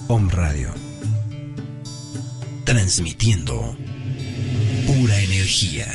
[0.07, 0.73] Om Radio.
[2.65, 3.77] Transmitiendo
[4.85, 5.87] pura energía.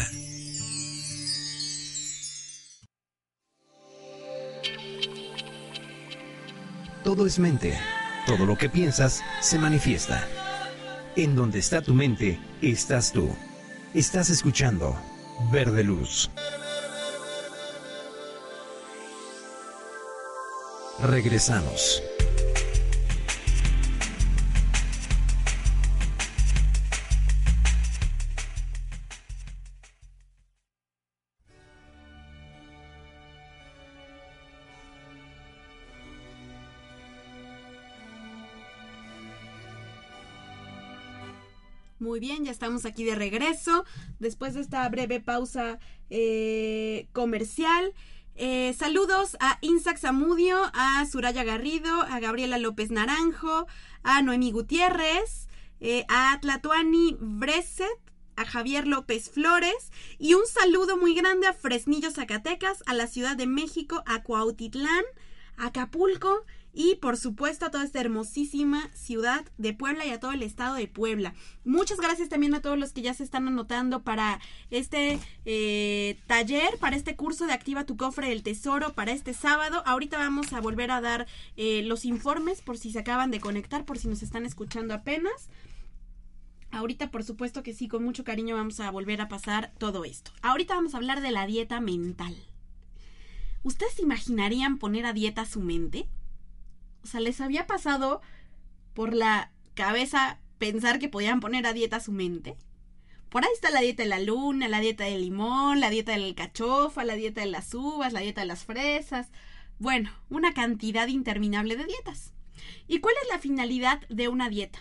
[7.05, 7.77] Todo es mente.
[8.27, 10.27] Todo lo que piensas se manifiesta.
[11.15, 13.29] En donde está tu mente, estás tú.
[13.93, 14.99] Estás escuchando
[15.53, 16.31] Verde Luz.
[21.03, 22.03] Regresamos.
[42.05, 43.87] Muy bien, ya estamos aquí de regreso
[44.19, 45.79] después de esta breve pausa
[46.11, 47.95] eh, comercial.
[48.35, 53.67] Eh, saludos a Insac Zamudio, a Suraya Garrido, a Gabriela López Naranjo,
[54.03, 55.49] a Noemí Gutiérrez,
[55.81, 57.89] eh, a Tlatuani Breset,
[58.37, 63.35] a Javier López Flores y un saludo muy grande a Fresnillo, Zacatecas, a la Ciudad
[63.35, 65.05] de México, a Cuautitlán,
[65.57, 70.33] a Acapulco y por supuesto a toda esta hermosísima ciudad de Puebla y a todo
[70.33, 71.35] el estado de Puebla.
[71.65, 76.77] Muchas gracias también a todos los que ya se están anotando para este eh, taller,
[76.81, 79.83] para este curso de Activa tu cofre del tesoro, para este sábado.
[79.87, 83.85] Ahorita vamos a volver a dar eh, los informes por si se acaban de conectar,
[83.85, 85.49] por si nos están escuchando apenas.
[86.73, 90.33] Ahorita, por supuesto que sí, con mucho cariño vamos a volver a pasar todo esto.
[90.43, 92.35] Ahorita vamos a hablar de la dieta mental.
[93.63, 96.09] ¿Ustedes imaginarían poner a dieta su mente?
[97.05, 98.23] O sea, les había pasado
[98.95, 102.57] por la cabeza pensar que podían poner a dieta su mente.
[103.29, 106.35] Por ahí está la dieta de la luna, la dieta del limón, la dieta del
[106.35, 109.31] cachofa, la dieta de las uvas, la dieta de las fresas.
[109.79, 112.33] Bueno, una cantidad interminable de dietas.
[112.87, 114.79] ¿Y cuál es la finalidad de una dieta?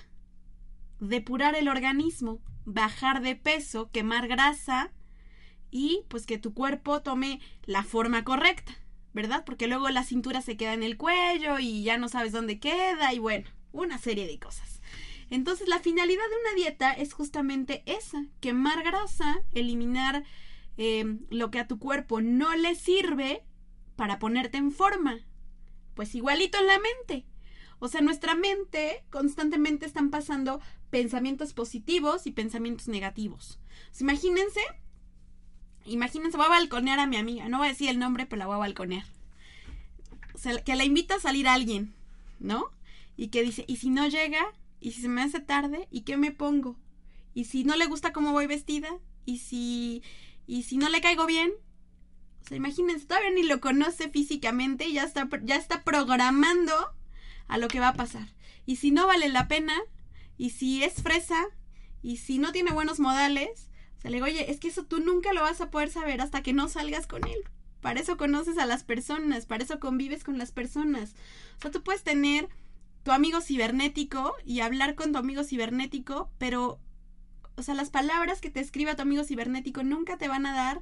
[0.99, 4.91] Depurar el organismo, bajar de peso, quemar grasa
[5.71, 8.73] y pues que tu cuerpo tome la forma correcta.
[9.13, 9.43] ¿Verdad?
[9.45, 13.13] Porque luego la cintura se queda en el cuello y ya no sabes dónde queda
[13.13, 14.81] y bueno, una serie de cosas.
[15.29, 20.23] Entonces la finalidad de una dieta es justamente esa, quemar grasa, eliminar
[20.77, 23.43] em, lo que a tu cuerpo no le sirve
[23.95, 25.19] para ponerte en forma.
[25.95, 27.25] Pues igualito en la mente.
[27.79, 33.59] O sea, nuestra mente constantemente están pasando pensamientos positivos y pensamientos negativos.
[33.99, 34.61] imagínense,
[35.85, 38.45] imagínense, voy a balconear a mi amiga, no voy a decir el nombre, pero la
[38.45, 39.05] voy a balconear.
[40.33, 41.93] O sea, que la invita a salir alguien,
[42.39, 42.71] ¿no?
[43.15, 44.43] Y que dice, ¿y si no llega?
[44.79, 45.87] ¿Y si se me hace tarde?
[45.91, 46.77] ¿Y qué me pongo?
[47.33, 48.89] ¿Y si no le gusta cómo voy vestida?
[49.25, 50.03] ¿Y si,
[50.47, 51.51] y si no le caigo bien?
[52.43, 56.73] O sea, imagínense, todavía ni lo conoce físicamente y ya está, ya está programando
[57.47, 58.27] a lo que va a pasar.
[58.65, 59.75] Y si no vale la pena,
[60.37, 61.45] y si es fresa,
[62.01, 63.69] y si no tiene buenos modales,
[64.03, 66.43] sea, le digo, oye, es que eso tú nunca lo vas a poder saber hasta
[66.43, 67.43] que no salgas con él.
[67.81, 71.15] Para eso conoces a las personas, para eso convives con las personas.
[71.57, 72.47] O sea, tú puedes tener
[73.03, 76.79] tu amigo cibernético y hablar con tu amigo cibernético, pero,
[77.57, 80.81] o sea, las palabras que te escribe tu amigo cibernético nunca te van a dar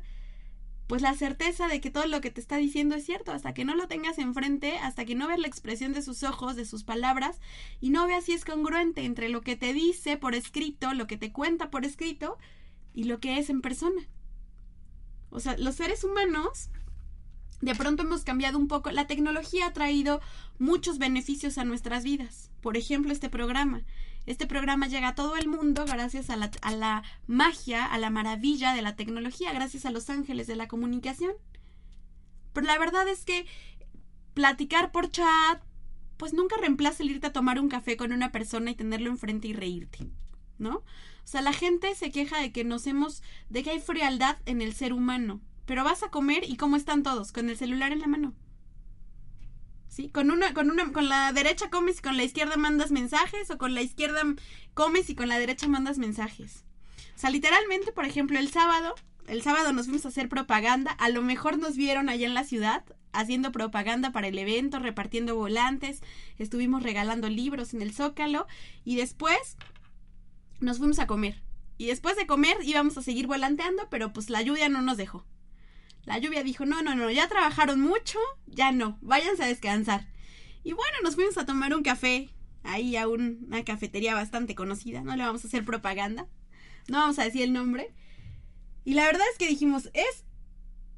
[0.92, 3.64] pues la certeza de que todo lo que te está diciendo es cierto, hasta que
[3.64, 6.84] no lo tengas enfrente, hasta que no veas la expresión de sus ojos, de sus
[6.84, 7.40] palabras,
[7.80, 11.16] y no veas si es congruente entre lo que te dice por escrito, lo que
[11.16, 12.38] te cuenta por escrito,
[12.94, 14.02] y lo que es en persona.
[15.30, 16.70] O sea, los seres humanos
[17.62, 18.92] de pronto hemos cambiado un poco.
[18.92, 20.20] La tecnología ha traído
[20.60, 22.52] muchos beneficios a nuestras vidas.
[22.62, 23.82] Por ejemplo, este programa.
[24.26, 28.10] Este programa llega a todo el mundo gracias a la, a la magia, a la
[28.10, 31.34] maravilla de la tecnología, gracias a los ángeles de la comunicación.
[32.54, 33.46] Pero la verdad es que
[34.34, 35.64] platicar por chat,
[36.18, 39.48] pues nunca reemplaza el irte a tomar un café con una persona y tenerlo enfrente
[39.48, 40.08] y reírte,
[40.60, 40.84] ¿no?
[41.24, 44.62] O sea, la gente se queja de que nos hemos, de que hay frialdad en
[44.62, 48.00] el ser humano, pero vas a comer y cómo están todos, con el celular en
[48.00, 48.34] la mano.
[49.88, 50.10] ¿Sí?
[50.10, 53.58] Con una, con una, con la derecha comes y con la izquierda mandas mensajes, o
[53.58, 54.22] con la izquierda
[54.74, 56.64] comes y con la derecha mandas mensajes.
[57.16, 58.96] O sea, literalmente, por ejemplo, el sábado,
[59.28, 62.44] el sábado nos fuimos a hacer propaganda, a lo mejor nos vieron allá en la
[62.44, 66.02] ciudad haciendo propaganda para el evento, repartiendo volantes,
[66.38, 68.48] estuvimos regalando libros en el Zócalo
[68.84, 69.58] y después
[70.62, 71.44] nos fuimos a comer.
[71.78, 75.26] Y después de comer íbamos a seguir volanteando, pero pues la lluvia no nos dejó.
[76.04, 80.08] La lluvia dijo, no, no, no, ya trabajaron mucho, ya no, váyanse a descansar.
[80.64, 82.30] Y bueno, nos fuimos a tomar un café
[82.64, 86.28] ahí a una cafetería bastante conocida, no le vamos a hacer propaganda,
[86.88, 87.94] no vamos a decir el nombre.
[88.84, 90.26] Y la verdad es que dijimos, es,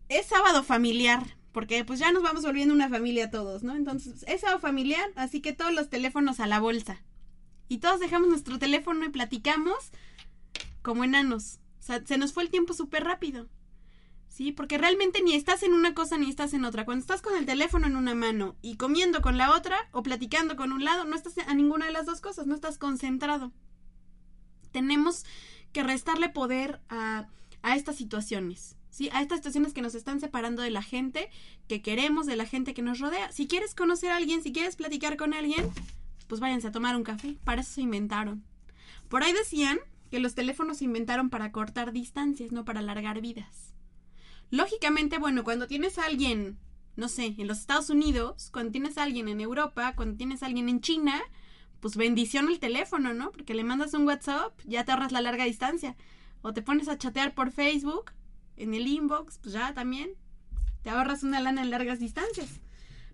[0.10, 3.76] es sábado familiar, porque pues ya nos vamos volviendo una familia todos, ¿no?
[3.76, 7.04] Entonces, es sábado familiar, así que todos los teléfonos a la bolsa.
[7.68, 9.92] Y todos dejamos nuestro teléfono y platicamos
[10.82, 11.60] como enanos.
[11.80, 13.50] Se nos fue el tiempo súper rápido.
[14.34, 14.52] ¿sí?
[14.52, 16.86] Porque realmente ni estás en una cosa ni estás en otra.
[16.86, 20.56] Cuando estás con el teléfono en una mano y comiendo con la otra o platicando
[20.56, 23.54] con un lado, no estás a ninguna de las dos cosas, no estás concentrado.
[24.72, 25.24] Tenemos
[25.72, 27.28] que restarle poder a,
[27.62, 28.76] a estas situaciones.
[28.90, 29.10] ¿Sí?
[29.12, 31.32] A estas situaciones que nos están separando de la gente
[31.68, 33.32] que queremos, de la gente que nos rodea.
[33.32, 35.68] Si quieres conocer a alguien, si quieres platicar con alguien,
[36.34, 37.38] pues váyanse a tomar un café.
[37.44, 38.44] Para eso se inventaron.
[39.08, 39.78] Por ahí decían
[40.10, 43.76] que los teléfonos se inventaron para cortar distancias, no para alargar vidas.
[44.50, 46.58] Lógicamente, bueno, cuando tienes a alguien,
[46.96, 50.48] no sé, en los Estados Unidos, cuando tienes a alguien en Europa, cuando tienes a
[50.48, 51.22] alguien en China,
[51.82, 53.30] pues bendición el teléfono, ¿no?
[53.30, 55.96] Porque le mandas un WhatsApp, ya te ahorras la larga distancia.
[56.42, 58.06] O te pones a chatear por Facebook,
[58.58, 60.10] en el inbox, pues ya también
[60.82, 62.60] te ahorras una lana en largas distancias.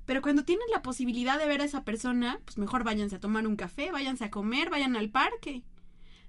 [0.10, 3.46] Pero cuando tienes la posibilidad de ver a esa persona, pues mejor váyanse a tomar
[3.46, 5.62] un café, váyanse a comer, vayan al parque.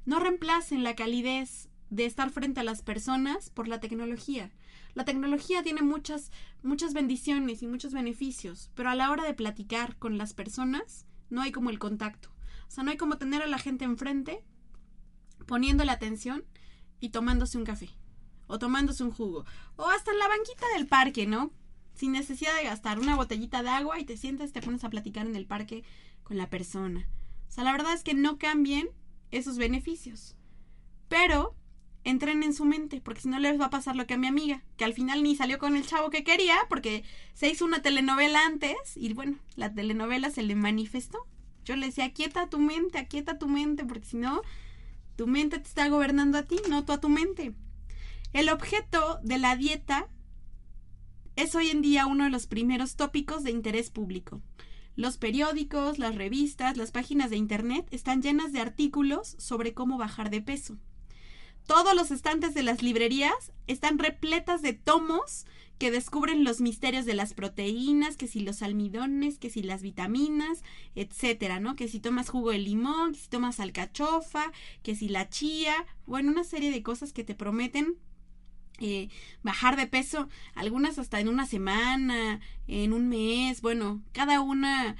[0.04, 4.50] No reemplacen la calidez de estar frente a las personas por la tecnología.
[4.92, 6.30] La tecnología tiene muchas,
[6.62, 11.40] muchas bendiciones y muchos beneficios, pero a la hora de platicar con las personas no
[11.40, 12.28] hay como el contacto.
[12.68, 14.44] O sea, no hay como tener a la gente enfrente,
[15.46, 16.44] poniéndole atención
[17.00, 17.88] y tomándose un café,
[18.46, 21.50] o tomándose un jugo, o hasta en la banquita del parque, ¿no?
[22.00, 24.88] Sin necesidad de gastar una botellita de agua y te sientas y te pones a
[24.88, 25.84] platicar en el parque
[26.22, 27.06] con la persona.
[27.46, 28.88] O sea, la verdad es que no cambien
[29.30, 30.34] esos beneficios.
[31.10, 31.54] Pero
[32.04, 34.28] entren en su mente, porque si no les va a pasar lo que a mi
[34.28, 37.82] amiga, que al final ni salió con el chavo que quería, porque se hizo una
[37.82, 41.26] telenovela antes, y bueno, la telenovela se le manifestó.
[41.66, 44.40] Yo le decía, aquieta tu mente, aquieta tu mente, porque si no,
[45.16, 47.52] tu mente te está gobernando a ti, no tú a tu mente.
[48.32, 50.08] El objeto de la dieta
[51.42, 54.42] es hoy en día uno de los primeros tópicos de interés público.
[54.94, 60.28] Los periódicos, las revistas, las páginas de Internet están llenas de artículos sobre cómo bajar
[60.28, 60.76] de peso.
[61.66, 65.46] Todos los estantes de las librerías están repletas de tomos
[65.78, 70.62] que descubren los misterios de las proteínas, que si los almidones, que si las vitaminas,
[70.94, 71.74] etcétera, ¿no?
[71.74, 76.32] Que si tomas jugo de limón, que si tomas alcachofa, que si la chía, bueno,
[76.32, 77.96] una serie de cosas que te prometen
[78.80, 79.08] eh,
[79.42, 84.96] bajar de peso, algunas hasta en una semana, en un mes, bueno, cada una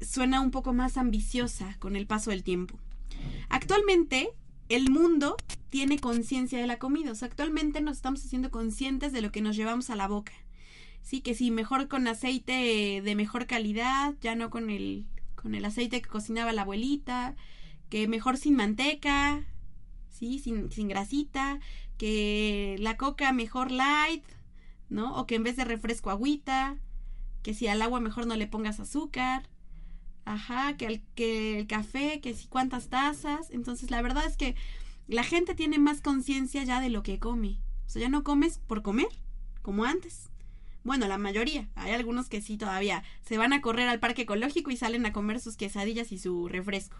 [0.00, 2.78] suena un poco más ambiciosa con el paso del tiempo.
[3.48, 4.30] Actualmente,
[4.68, 5.36] el mundo
[5.70, 7.12] tiene conciencia de la comida.
[7.12, 10.32] O sea, actualmente nos estamos haciendo conscientes de lo que nos llevamos a la boca.
[11.02, 15.64] Sí, que sí, mejor con aceite de mejor calidad, ya no con el, con el
[15.64, 17.36] aceite que cocinaba la abuelita,
[17.90, 19.44] que mejor sin manteca,
[20.08, 21.60] sí, sin, sin grasita,
[21.98, 24.24] que la coca mejor light,
[24.88, 25.16] ¿no?
[25.16, 26.76] O que en vez de refresco agüita,
[27.42, 29.48] que si al agua mejor no le pongas azúcar,
[30.24, 33.50] ajá, que el, que el café, que si cuántas tazas.
[33.50, 34.54] Entonces, la verdad es que
[35.06, 37.60] la gente tiene más conciencia ya de lo que come.
[37.86, 39.08] O sea, ya no comes por comer,
[39.62, 40.30] como antes.
[40.82, 41.68] Bueno, la mayoría.
[41.74, 45.12] Hay algunos que sí todavía se van a correr al parque ecológico y salen a
[45.12, 46.96] comer sus quesadillas y su refresco.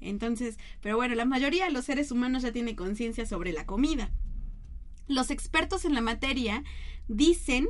[0.00, 4.10] Entonces, pero bueno, la mayoría de los seres humanos ya tiene conciencia sobre la comida.
[5.10, 6.62] Los expertos en la materia
[7.08, 7.66] dicen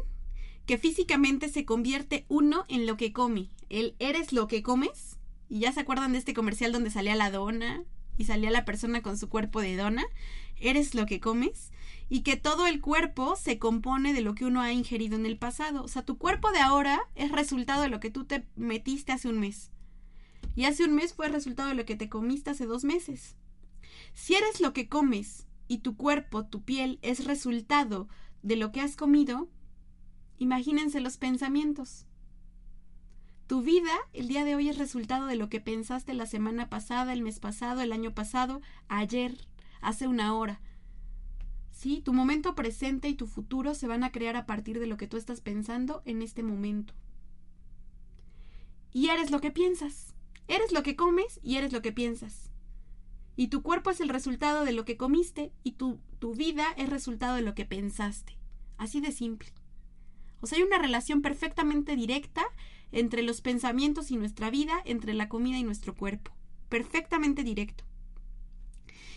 [0.66, 3.48] que físicamente se convierte uno en lo que come.
[3.70, 5.18] El eres lo que comes.
[5.48, 7.83] Y ya se acuerdan de este comercial donde salía la dona
[8.18, 10.05] y salía la persona con su cuerpo de dona.
[10.57, 11.72] Eres lo que comes.
[12.11, 15.38] Y que todo el cuerpo se compone de lo que uno ha ingerido en el
[15.38, 15.83] pasado.
[15.83, 19.31] O sea, tu cuerpo de ahora es resultado de lo que tú te metiste hace
[19.31, 19.70] un mes.
[20.57, 23.35] Y hace un mes fue resultado de lo que te comiste hace dos meses.
[24.12, 28.09] Si eres lo que comes y tu cuerpo, tu piel, es resultado
[28.43, 29.49] de lo que has comido,
[30.37, 32.07] imagínense los pensamientos.
[33.47, 37.13] Tu vida el día de hoy es resultado de lo que pensaste la semana pasada,
[37.13, 39.47] el mes pasado, el año pasado, ayer,
[39.81, 40.61] hace una hora.
[41.71, 44.97] Sí, tu momento presente y tu futuro se van a crear a partir de lo
[44.97, 46.95] que tú estás pensando en este momento.
[48.93, 50.17] Y eres lo que piensas.
[50.49, 52.50] Eres lo que comes y eres lo que piensas.
[53.37, 56.88] Y tu cuerpo es el resultado de lo que comiste y tu, tu vida es
[56.88, 58.37] resultado de lo que pensaste.
[58.77, 59.53] Así de simple.
[60.40, 62.45] O sea, hay una relación perfectamente directa
[62.93, 66.33] entre los pensamientos y nuestra vida, entre la comida y nuestro cuerpo.
[66.69, 67.85] Perfectamente directo.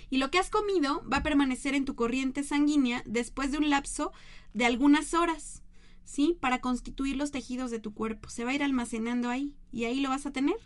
[0.09, 3.69] Y lo que has comido va a permanecer en tu corriente sanguínea después de un
[3.69, 4.11] lapso
[4.53, 5.63] de algunas horas,
[6.03, 6.37] ¿sí?
[6.39, 8.29] Para constituir los tejidos de tu cuerpo.
[8.29, 10.57] Se va a ir almacenando ahí y ahí lo vas a tener.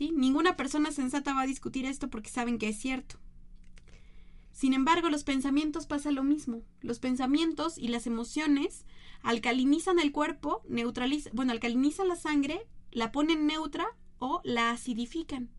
[0.00, 3.16] Ninguna persona sensata va a discutir esto porque saben que es cierto.
[4.52, 6.62] Sin embargo, los pensamientos pasa lo mismo.
[6.80, 8.86] Los pensamientos y las emociones
[9.22, 13.86] alcalinizan el cuerpo, neutralizan, bueno, alcalinizan la sangre, la ponen neutra
[14.18, 15.50] o la acidifican.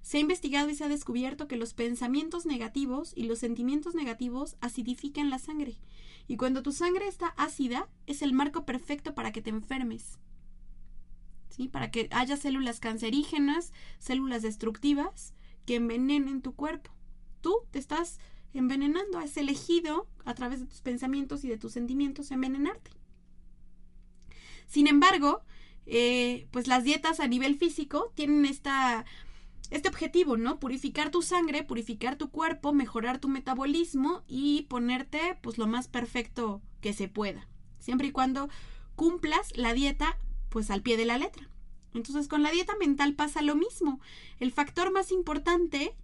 [0.00, 4.56] Se ha investigado y se ha descubierto que los pensamientos negativos y los sentimientos negativos
[4.60, 5.76] acidifican la sangre.
[6.28, 10.18] Y cuando tu sangre está ácida, es el marco perfecto para que te enfermes.
[11.70, 16.90] Para que haya células cancerígenas, células destructivas que envenenen tu cuerpo.
[17.40, 18.18] Tú te estás
[18.54, 22.90] envenenando, has elegido a través de tus pensamientos y de tus sentimientos envenenarte.
[24.66, 25.42] Sin embargo,
[25.86, 29.04] eh, pues las dietas a nivel físico tienen esta,
[29.70, 30.58] este objetivo, ¿no?
[30.58, 36.62] Purificar tu sangre, purificar tu cuerpo, mejorar tu metabolismo y ponerte pues lo más perfecto
[36.80, 37.48] que se pueda.
[37.78, 38.48] Siempre y cuando
[38.96, 41.48] cumplas la dieta pues al pie de la letra.
[41.94, 44.00] Entonces con la dieta mental pasa lo mismo.
[44.38, 45.96] El factor más importante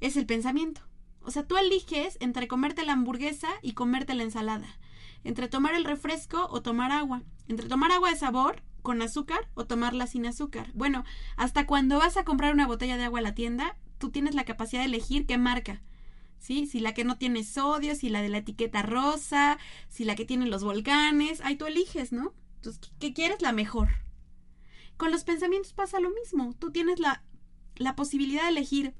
[0.00, 0.82] es el pensamiento.
[1.22, 4.78] O sea, tú eliges entre comerte la hamburguesa y comerte la ensalada
[5.24, 9.66] entre tomar el refresco o tomar agua, entre tomar agua de sabor con azúcar o
[9.66, 10.70] tomarla sin azúcar.
[10.74, 11.04] Bueno,
[11.36, 14.44] hasta cuando vas a comprar una botella de agua a la tienda, tú tienes la
[14.44, 15.82] capacidad de elegir qué marca.
[16.38, 16.66] ¿Sí?
[16.66, 19.58] Si la que no tiene sodio, si la de la etiqueta rosa,
[19.90, 22.32] si la que tiene los volcanes, ahí tú eliges, ¿no?
[22.60, 23.42] Entonces, ¿qué quieres?
[23.42, 23.88] La mejor.
[24.96, 26.54] Con los pensamientos pasa lo mismo.
[26.58, 27.22] Tú tienes la,
[27.76, 28.94] la posibilidad de elegir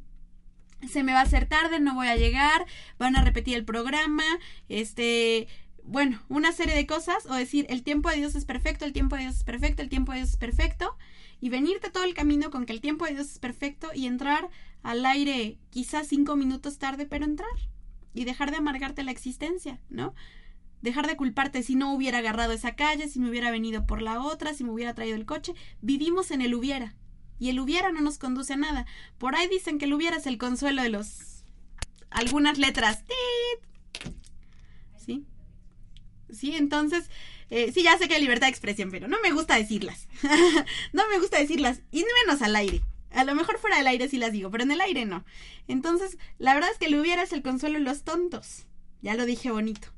[0.89, 2.65] se me va a hacer tarde, no voy a llegar,
[2.99, 4.25] van a repetir el programa,
[4.69, 5.49] este,
[5.85, 9.17] bueno, una serie de cosas o decir el tiempo de Dios es perfecto, el tiempo
[9.17, 10.97] de Dios es perfecto, el tiempo de Dios es perfecto
[11.41, 14.49] y venirte todo el camino con que el tiempo de Dios es perfecto y entrar
[14.83, 17.49] al aire quizás cinco minutos tarde, pero entrar
[18.15, 20.15] y dejar de amargarte la existencia, ¿no?
[20.83, 24.23] Dejar de culparte si no hubiera agarrado esa calle, si me hubiera venido por la
[24.23, 25.55] otra, si me hubiera traído el coche.
[25.83, 26.95] Vivimos en el hubiera
[27.39, 28.87] y el hubiera no nos conduce a nada.
[29.19, 31.45] Por ahí dicen que el hubiera es el consuelo de los
[32.11, 33.05] algunas letras.
[34.97, 35.25] ¿Sí?
[36.33, 36.55] ¿sí?
[36.57, 37.11] Entonces,
[37.51, 40.09] eh, sí, ya sé que hay libertad de expresión, pero no me gusta decirlas.
[40.93, 42.83] no me gusta decirlas, y menos al aire.
[43.11, 45.25] A lo mejor fuera del aire sí las digo, pero en el aire no.
[45.67, 48.67] Entonces, la verdad es que le hubiera es el consuelo de los tontos.
[49.03, 49.89] Ya lo dije bonito.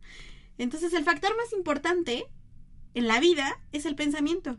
[0.59, 2.25] Entonces, el factor más importante
[2.95, 4.59] en la vida es el pensamiento.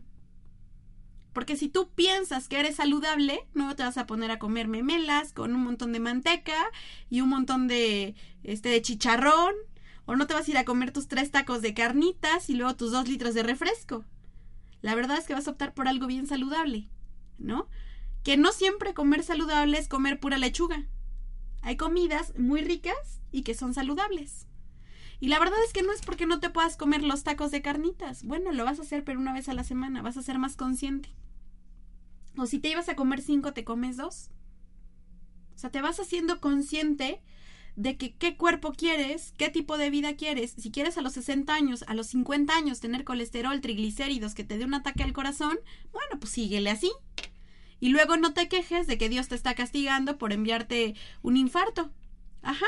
[1.32, 5.32] Porque si tú piensas que eres saludable, no te vas a poner a comer memelas
[5.32, 6.70] con un montón de manteca
[7.10, 8.14] y un montón de,
[8.44, 9.54] este, de chicharrón
[10.06, 12.76] o no te vas a ir a comer tus tres tacos de carnitas y luego
[12.76, 14.04] tus dos litros de refresco.
[14.82, 16.88] La verdad es que vas a optar por algo bien saludable.
[17.38, 17.68] ¿no?
[18.22, 20.86] Que no siempre comer saludable es comer pura lechuga.
[21.62, 24.46] Hay comidas muy ricas y que son saludables.
[25.24, 27.62] Y la verdad es que no es porque no te puedas comer los tacos de
[27.62, 28.24] carnitas.
[28.24, 30.54] Bueno, lo vas a hacer pero una vez a la semana, vas a ser más
[30.54, 31.08] consciente.
[32.36, 34.28] O si te ibas a comer cinco, te comes dos.
[35.54, 37.22] O sea, te vas haciendo consciente
[37.74, 40.56] de que qué cuerpo quieres, qué tipo de vida quieres.
[40.58, 44.58] Si quieres a los 60 años, a los 50 años tener colesterol, triglicéridos, que te
[44.58, 45.58] dé un ataque al corazón,
[45.90, 46.92] bueno, pues síguele así.
[47.80, 51.90] Y luego no te quejes de que Dios te está castigando por enviarte un infarto.
[52.42, 52.66] Ajá.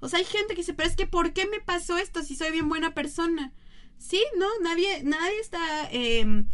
[0.00, 2.36] O sea, hay gente que dice, pero es que ¿por qué me pasó esto si
[2.36, 3.52] soy bien buena persona?
[3.98, 6.44] Sí, no, nadie, nadie está eh,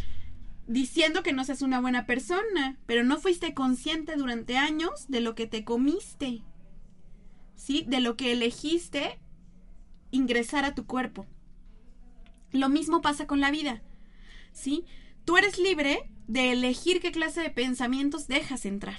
[0.67, 5.35] diciendo que no seas una buena persona, pero no fuiste consciente durante años de lo
[5.35, 6.43] que te comiste.
[7.57, 7.85] ¿Sí?
[7.87, 9.19] De lo que elegiste
[10.11, 11.27] ingresar a tu cuerpo.
[12.53, 13.83] Lo mismo pasa con la vida.
[14.53, 14.85] ¿Sí?
[15.25, 18.99] Tú eres libre de elegir qué clase de pensamientos dejas entrar.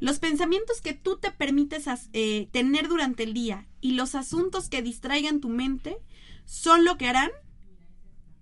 [0.00, 4.82] Los pensamientos que tú te permites eh, tener durante el día y los asuntos que
[4.82, 5.98] distraigan tu mente
[6.46, 7.30] son lo que harán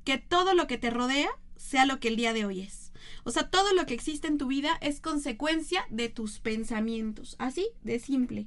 [0.05, 2.93] que todo lo que te rodea sea lo que el día de hoy es.
[3.25, 7.37] O sea, todo lo que existe en tu vida es consecuencia de tus pensamientos.
[7.39, 8.47] Así de simple.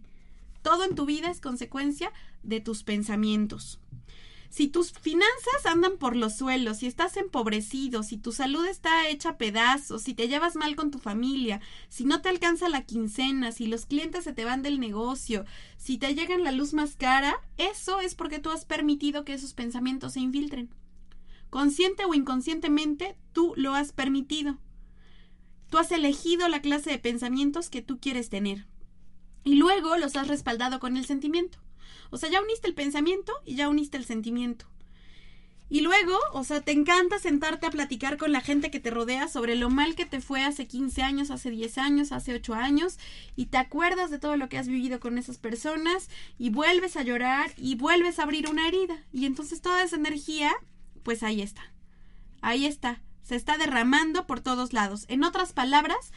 [0.63, 3.79] Todo en tu vida es consecuencia de tus pensamientos.
[4.51, 9.37] Si tus finanzas andan por los suelos, si estás empobrecido, si tu salud está hecha
[9.37, 13.65] pedazos, si te llevas mal con tu familia, si no te alcanza la quincena, si
[13.65, 15.45] los clientes se te van del negocio,
[15.77, 19.53] si te llegan la luz más cara, eso es porque tú has permitido que esos
[19.53, 20.69] pensamientos se infiltren.
[21.49, 24.57] Consciente o inconscientemente, tú lo has permitido.
[25.69, 28.67] Tú has elegido la clase de pensamientos que tú quieres tener.
[29.45, 31.57] Y luego los has respaldado con el sentimiento.
[32.11, 34.67] O sea, ya uniste el pensamiento y ya uniste el sentimiento.
[35.71, 39.29] Y luego, o sea, te encanta sentarte a platicar con la gente que te rodea
[39.29, 42.99] sobre lo mal que te fue hace 15 años, hace 10 años, hace 8 años,
[43.37, 47.03] y te acuerdas de todo lo que has vivido con esas personas, y vuelves a
[47.03, 49.01] llorar, y vuelves a abrir una herida.
[49.13, 50.51] Y entonces toda esa energía,
[51.03, 51.71] pues ahí está.
[52.41, 53.01] Ahí está.
[53.23, 55.05] Se está derramando por todos lados.
[55.07, 56.11] En otras palabras,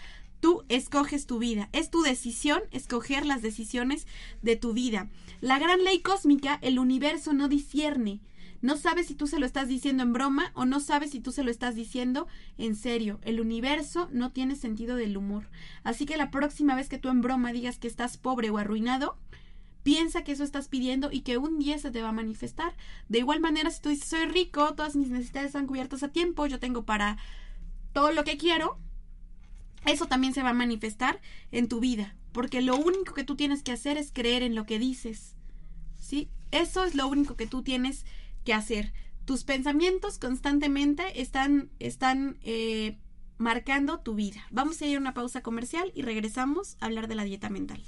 [0.45, 1.71] Tú escoges tu vida.
[1.73, 4.07] Es tu decisión escoger las decisiones
[4.43, 5.09] de tu vida.
[5.41, 8.21] La gran ley cósmica, el universo no discierne.
[8.61, 11.33] No sabe si tú se lo estás diciendo en broma o no sabe si tú
[11.33, 12.27] se lo estás diciendo
[12.59, 13.21] en serio.
[13.23, 15.49] El universo no tiene sentido del humor.
[15.83, 19.17] Así que la próxima vez que tú en broma digas que estás pobre o arruinado,
[19.83, 22.77] piensa que eso estás pidiendo y que un día se te va a manifestar.
[23.09, 26.45] De igual manera, si tú dices soy rico, todas mis necesidades están cubiertas a tiempo,
[26.45, 27.17] yo tengo para
[27.95, 28.79] todo lo que quiero,
[29.87, 31.20] eso también se va a manifestar
[31.53, 34.66] en tu vida, porque lo único que tú tienes que hacer es creer en lo
[34.66, 35.37] que dices.
[35.99, 36.28] ¿Sí?
[36.51, 38.05] Eso es lo único que tú tienes
[38.45, 38.93] que hacer.
[39.24, 42.99] Tus pensamientos constantemente están, están eh,
[43.39, 44.47] marcando tu vida.
[44.51, 47.82] Vamos a ir a una pausa comercial y regresamos a hablar de la dieta mental.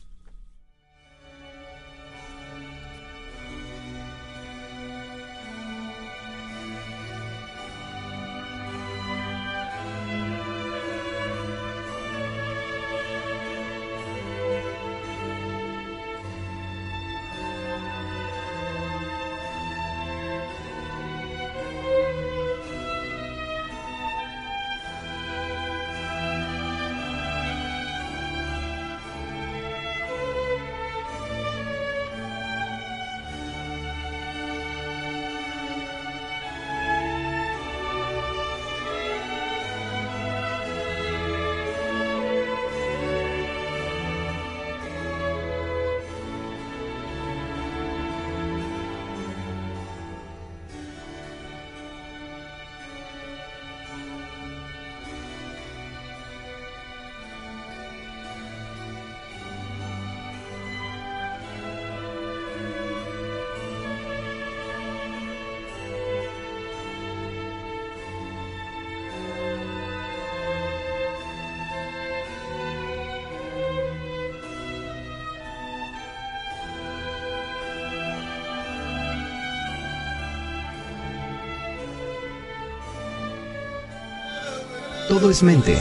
[85.17, 85.79] Todo es mente.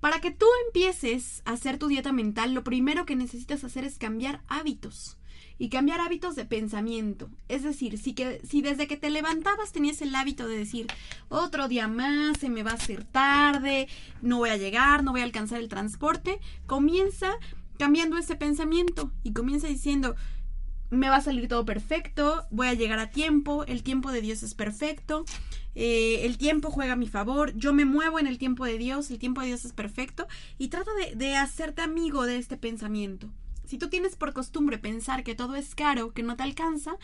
[0.00, 3.98] para que tú empieces a hacer tu dieta mental, lo primero que necesitas hacer es
[3.98, 5.17] cambiar hábitos.
[5.58, 7.28] Y cambiar hábitos de pensamiento.
[7.48, 10.86] Es decir, si, que, si desde que te levantabas tenías el hábito de decir,
[11.28, 13.88] otro día más, se me va a hacer tarde,
[14.22, 17.32] no voy a llegar, no voy a alcanzar el transporte, comienza
[17.78, 20.14] cambiando ese pensamiento y comienza diciendo,
[20.90, 24.42] me va a salir todo perfecto, voy a llegar a tiempo, el tiempo de Dios
[24.42, 25.24] es perfecto,
[25.74, 29.10] eh, el tiempo juega a mi favor, yo me muevo en el tiempo de Dios,
[29.10, 30.26] el tiempo de Dios es perfecto
[30.58, 33.28] y trata de, de hacerte amigo de este pensamiento.
[33.68, 36.96] Si tú tienes por costumbre pensar que todo es caro, que no te alcanza,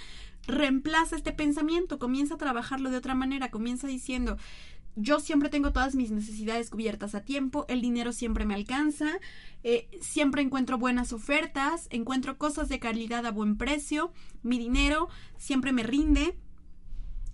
[0.47, 4.39] reemplaza este pensamiento, comienza a trabajarlo de otra manera, comienza diciendo,
[4.97, 9.11] yo siempre tengo todas mis necesidades cubiertas a tiempo, el dinero siempre me alcanza,
[9.63, 15.71] eh, siempre encuentro buenas ofertas, encuentro cosas de calidad a buen precio, mi dinero siempre
[15.71, 16.35] me rinde,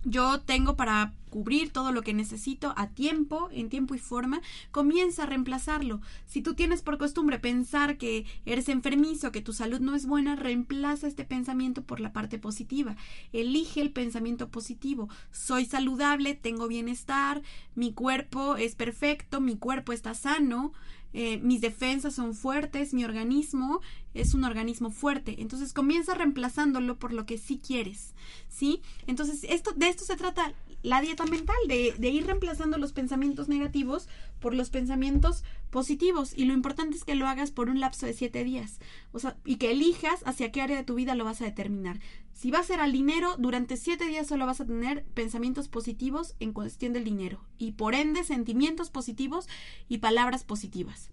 [0.03, 4.41] yo tengo para cubrir todo lo que necesito a tiempo, en tiempo y forma,
[4.71, 6.01] comienza a reemplazarlo.
[6.25, 10.35] Si tú tienes por costumbre pensar que eres enfermizo, que tu salud no es buena,
[10.35, 12.97] reemplaza este pensamiento por la parte positiva.
[13.31, 15.07] Elige el pensamiento positivo.
[15.31, 17.41] Soy saludable, tengo bienestar,
[17.75, 20.73] mi cuerpo es perfecto, mi cuerpo está sano,
[21.13, 23.81] eh, mis defensas son fuertes, mi organismo
[24.13, 25.41] es un organismo fuerte.
[25.41, 28.13] Entonces comienza reemplazándolo por lo que sí quieres,
[28.49, 28.81] ¿sí?
[29.07, 30.53] Entonces esto, de esto se trata
[30.83, 34.07] la dieta mental, de, ir reemplazando los pensamientos negativos
[34.39, 36.33] por los pensamientos positivos.
[36.35, 38.79] Y lo importante es que lo hagas por un lapso de siete días.
[39.11, 41.99] O sea, y que elijas hacia qué área de tu vida lo vas a determinar.
[42.33, 46.35] Si va a ser al dinero, durante siete días solo vas a tener pensamientos positivos
[46.39, 47.43] en cuestión del dinero.
[47.57, 49.47] Y por ende, sentimientos positivos
[49.87, 51.11] y palabras positivas.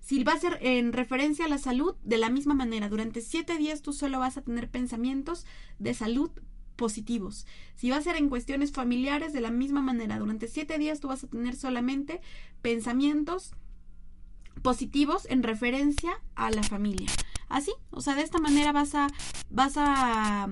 [0.00, 3.58] Si va a ser en referencia a la salud, de la misma manera, durante siete
[3.58, 5.44] días tú solo vas a tener pensamientos
[5.78, 6.30] de salud
[6.80, 7.46] positivos.
[7.76, 11.08] Si va a ser en cuestiones familiares, de la misma manera, durante siete días tú
[11.08, 12.22] vas a tener solamente
[12.62, 13.52] pensamientos
[14.62, 17.10] positivos en referencia a la familia.
[17.50, 19.08] Así, o sea, de esta manera vas a,
[19.50, 20.48] vas a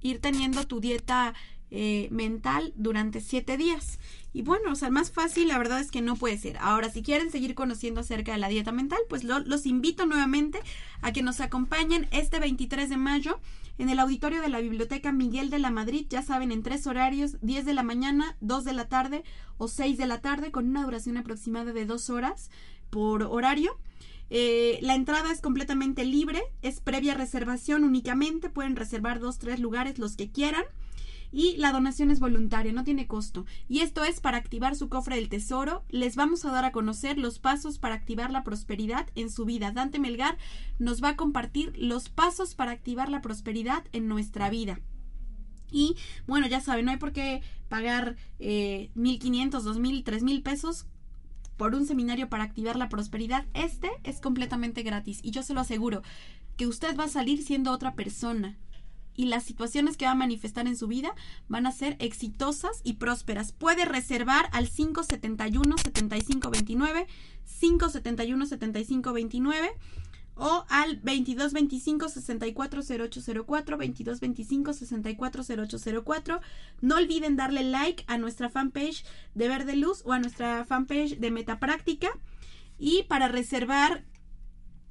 [0.00, 1.34] ir teniendo tu dieta
[1.70, 3.98] eh, mental durante siete días.
[4.32, 6.56] Y bueno, o sea, más fácil la verdad es que no puede ser.
[6.60, 10.60] Ahora, si quieren seguir conociendo acerca de la dieta mental, pues los invito nuevamente
[11.02, 13.38] a que nos acompañen este 23 de mayo
[13.78, 17.36] en el auditorio de la Biblioteca Miguel de la Madrid, ya saben, en tres horarios,
[17.42, 19.24] 10 de la mañana, 2 de la tarde
[19.58, 22.50] o 6 de la tarde, con una duración aproximada de dos horas
[22.90, 23.78] por horario.
[24.28, 29.98] Eh, la entrada es completamente libre, es previa reservación únicamente, pueden reservar dos, tres lugares,
[29.98, 30.64] los que quieran.
[31.36, 33.44] Y la donación es voluntaria, no tiene costo.
[33.68, 35.84] Y esto es para activar su cofre del tesoro.
[35.90, 39.70] Les vamos a dar a conocer los pasos para activar la prosperidad en su vida.
[39.70, 40.38] Dante Melgar
[40.78, 44.80] nos va a compartir los pasos para activar la prosperidad en nuestra vida.
[45.70, 50.86] Y bueno, ya saben, no hay por qué pagar eh, 1.500, 2.000, 3.000 pesos
[51.58, 53.44] por un seminario para activar la prosperidad.
[53.52, 56.00] Este es completamente gratis y yo se lo aseguro
[56.56, 58.56] que usted va a salir siendo otra persona
[59.16, 61.14] y las situaciones que va a manifestar en su vida
[61.48, 63.52] van a ser exitosas y prósperas.
[63.52, 67.06] Puede reservar al 571 7529,
[67.60, 69.72] 571 7529
[70.36, 76.40] o al 2225 640804 2225 640804
[76.82, 79.04] no olviden darle like a nuestra fanpage
[79.34, 82.10] de Verde Luz o a nuestra fanpage de Metapráctica.
[82.78, 84.04] Y para reservar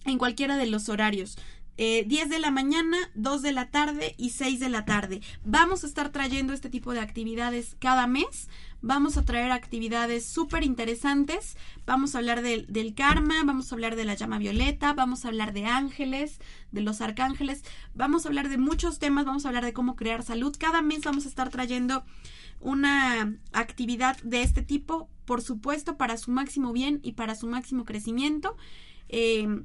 [0.05, 1.37] en cualquiera de los horarios
[1.77, 5.21] 10 eh, de la mañana, 2 de la tarde y 6 de la tarde.
[5.43, 8.49] Vamos a estar trayendo este tipo de actividades cada mes.
[8.81, 11.57] Vamos a traer actividades súper interesantes.
[11.85, 15.53] Vamos a hablar del karma, vamos a hablar de la llama violeta, vamos a hablar
[15.53, 16.39] de ángeles,
[16.71, 17.63] de los arcángeles,
[17.93, 20.55] vamos a hablar de muchos temas, vamos a hablar de cómo crear salud.
[20.57, 22.05] Cada mes vamos a estar trayendo
[22.59, 27.83] una actividad de este tipo, por supuesto, para su máximo bien y para su máximo
[27.85, 28.55] crecimiento.
[29.09, 29.63] Eh,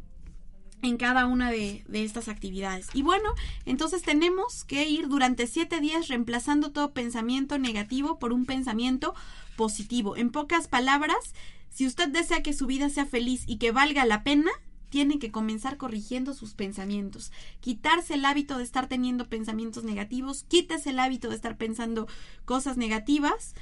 [0.83, 2.89] en cada una de, estas actividades.
[2.95, 3.35] Y bueno,
[3.66, 9.14] entonces tenemos que ir durante siete días reemplazando todo pensamiento negativo por un pensamiento
[9.57, 10.16] positivo.
[10.16, 11.35] En pocas palabras,
[11.68, 14.51] si usted desea que su vida sea feliz y que valga la pena,
[14.89, 20.91] tiene que comenzar corrigiendo sus pensamientos, quitarse el hábito de estar teniendo pensamientos negativos, quítese
[20.91, 22.09] el hábito de estar pensando
[22.45, 23.55] cosas negativas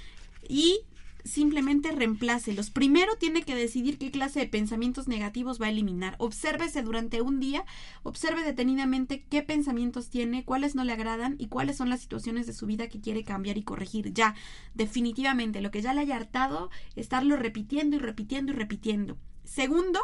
[0.49, 0.81] y
[1.29, 2.71] simplemente reemplácelos.
[2.71, 6.17] Primero tiene que decidir qué clase de pensamientos negativos va a eliminar.
[6.19, 7.65] Obsérvese durante un día,
[8.03, 12.53] observe detenidamente qué pensamientos tiene, cuáles no le agradan y cuáles son las situaciones de
[12.53, 14.13] su vida que quiere cambiar y corregir.
[14.13, 14.35] Ya,
[14.75, 19.17] definitivamente, lo que ya le haya hartado, estarlo repitiendo y repitiendo y repitiendo.
[19.49, 19.99] Segundo,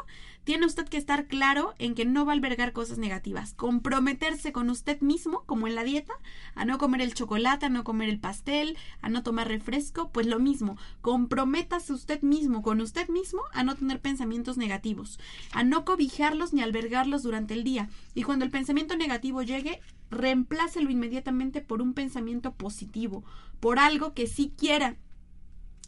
[0.44, 3.52] tiene usted que estar claro en que no va a albergar cosas negativas.
[3.52, 6.14] Comprometerse con usted mismo, como en la dieta,
[6.54, 10.26] a no comer el chocolate, a no comer el pastel, a no tomar refresco, pues
[10.26, 10.78] lo mismo.
[11.02, 15.20] Comprométase usted mismo con usted mismo a no tener pensamientos negativos,
[15.52, 17.90] a no cobijarlos ni albergarlos durante el día.
[18.14, 23.24] Y cuando el pensamiento negativo llegue, reemplácelo inmediatamente por un pensamiento positivo,
[23.60, 24.96] por algo que sí quiera.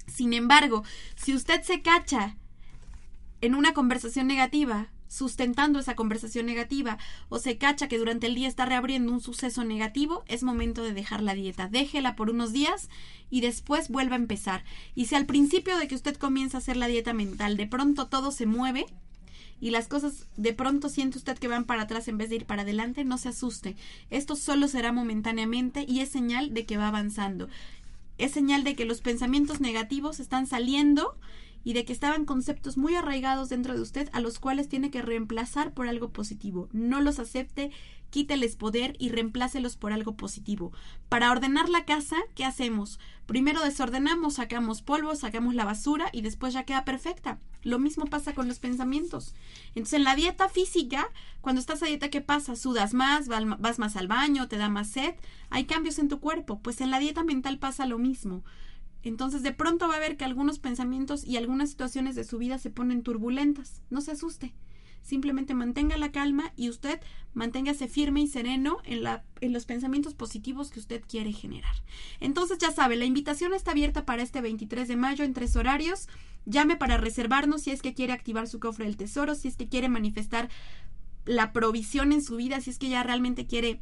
[0.07, 0.85] Sin embargo,
[1.17, 2.37] si usted se cacha
[3.47, 8.49] en una conversación negativa, sustentando esa conversación negativa, o se cacha que durante el día
[8.49, 11.68] está reabriendo un suceso negativo, es momento de dejar la dieta.
[11.68, 12.88] Déjela por unos días
[13.30, 14.64] y después vuelva a empezar.
[14.94, 18.09] Y si al principio de que usted comienza a hacer la dieta mental, de pronto
[18.09, 18.86] todo se mueve,
[19.61, 22.44] y las cosas de pronto siente usted que van para atrás en vez de ir
[22.44, 23.76] para adelante, no se asuste.
[24.11, 27.49] Esto solo será momentáneamente y es señal de que va avanzando.
[28.18, 31.16] Es señal de que los pensamientos negativos están saliendo
[31.67, 35.03] y de que estaban conceptos muy arraigados dentro de usted a los cuales tiene que
[35.03, 36.69] reemplazar por algo positivo.
[36.71, 37.73] No los acepte,
[38.11, 40.71] quíteles poder y reemplácelos por algo positivo.
[41.09, 43.01] Para ordenar la casa, ¿qué hacemos?
[43.27, 47.41] Primero desordenamos, sacamos polvo, sacamos la basura y después ya queda perfecta.
[47.64, 49.35] Lo mismo pasa con los pensamientos.
[49.71, 51.11] Entonces, en la dieta física,
[51.41, 52.55] cuando estás a dieta, ¿qué pasa?
[52.55, 55.17] Sudas más, vas más al baño, te da más sed,
[55.51, 56.61] hay cambios en tu cuerpo.
[56.62, 58.45] Pues en la dieta mental pasa lo mismo.
[59.07, 62.59] Entonces de pronto va a ver que algunos pensamientos y algunas situaciones de su vida
[62.59, 63.81] se ponen turbulentas.
[63.89, 64.53] No se asuste.
[65.01, 67.01] Simplemente mantenga la calma y usted
[67.33, 71.77] manténgase firme y sereno en, la, en los pensamientos positivos que usted quiere generar.
[72.19, 76.09] Entonces ya sabe, la invitación está abierta para este 23 de mayo en tres horarios.
[76.45, 79.69] Llame para reservarnos si es que quiere activar su cofre del tesoro, si es que
[79.69, 80.49] quiere manifestar
[81.27, 83.81] la provisión en su vida, si es que ya realmente quiere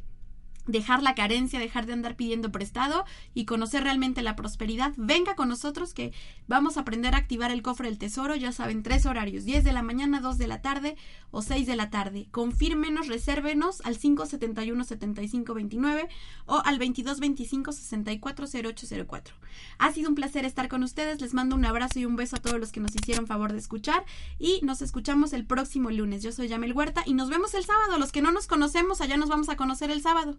[0.67, 5.47] dejar la carencia, dejar de andar pidiendo prestado y conocer realmente la prosperidad, venga con
[5.49, 6.11] nosotros que
[6.47, 9.71] vamos a aprender a activar el cofre del tesoro, ya saben, tres horarios, 10 de
[9.71, 10.97] la mañana, 2 de la tarde
[11.31, 12.27] o 6 de la tarde.
[12.31, 16.07] Confírmenos, resérvenos al 571-7529
[16.45, 19.33] o al 2225-640804.
[19.77, 22.39] Ha sido un placer estar con ustedes, les mando un abrazo y un beso a
[22.39, 24.05] todos los que nos hicieron favor de escuchar
[24.39, 26.23] y nos escuchamos el próximo lunes.
[26.23, 29.17] Yo soy Yamel Huerta y nos vemos el sábado, los que no nos conocemos, allá
[29.17, 30.37] nos vamos a conocer el sábado.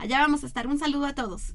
[0.00, 0.66] Allá vamos a estar.
[0.66, 1.52] Un saludo a todos.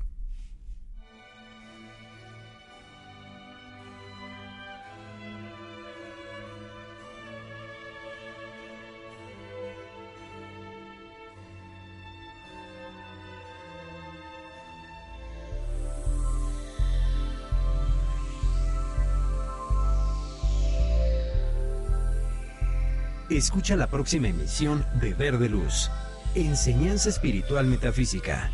[23.28, 25.90] Escucha la próxima emisión de Verde Luz
[26.36, 28.52] Enseñanza Espiritual Metafísica.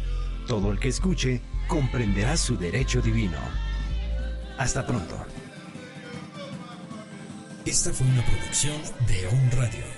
[0.47, 3.39] Todo el que escuche comprenderá su derecho divino.
[4.59, 5.17] Hasta pronto.
[7.65, 9.90] Esta fue una producción de On Radio.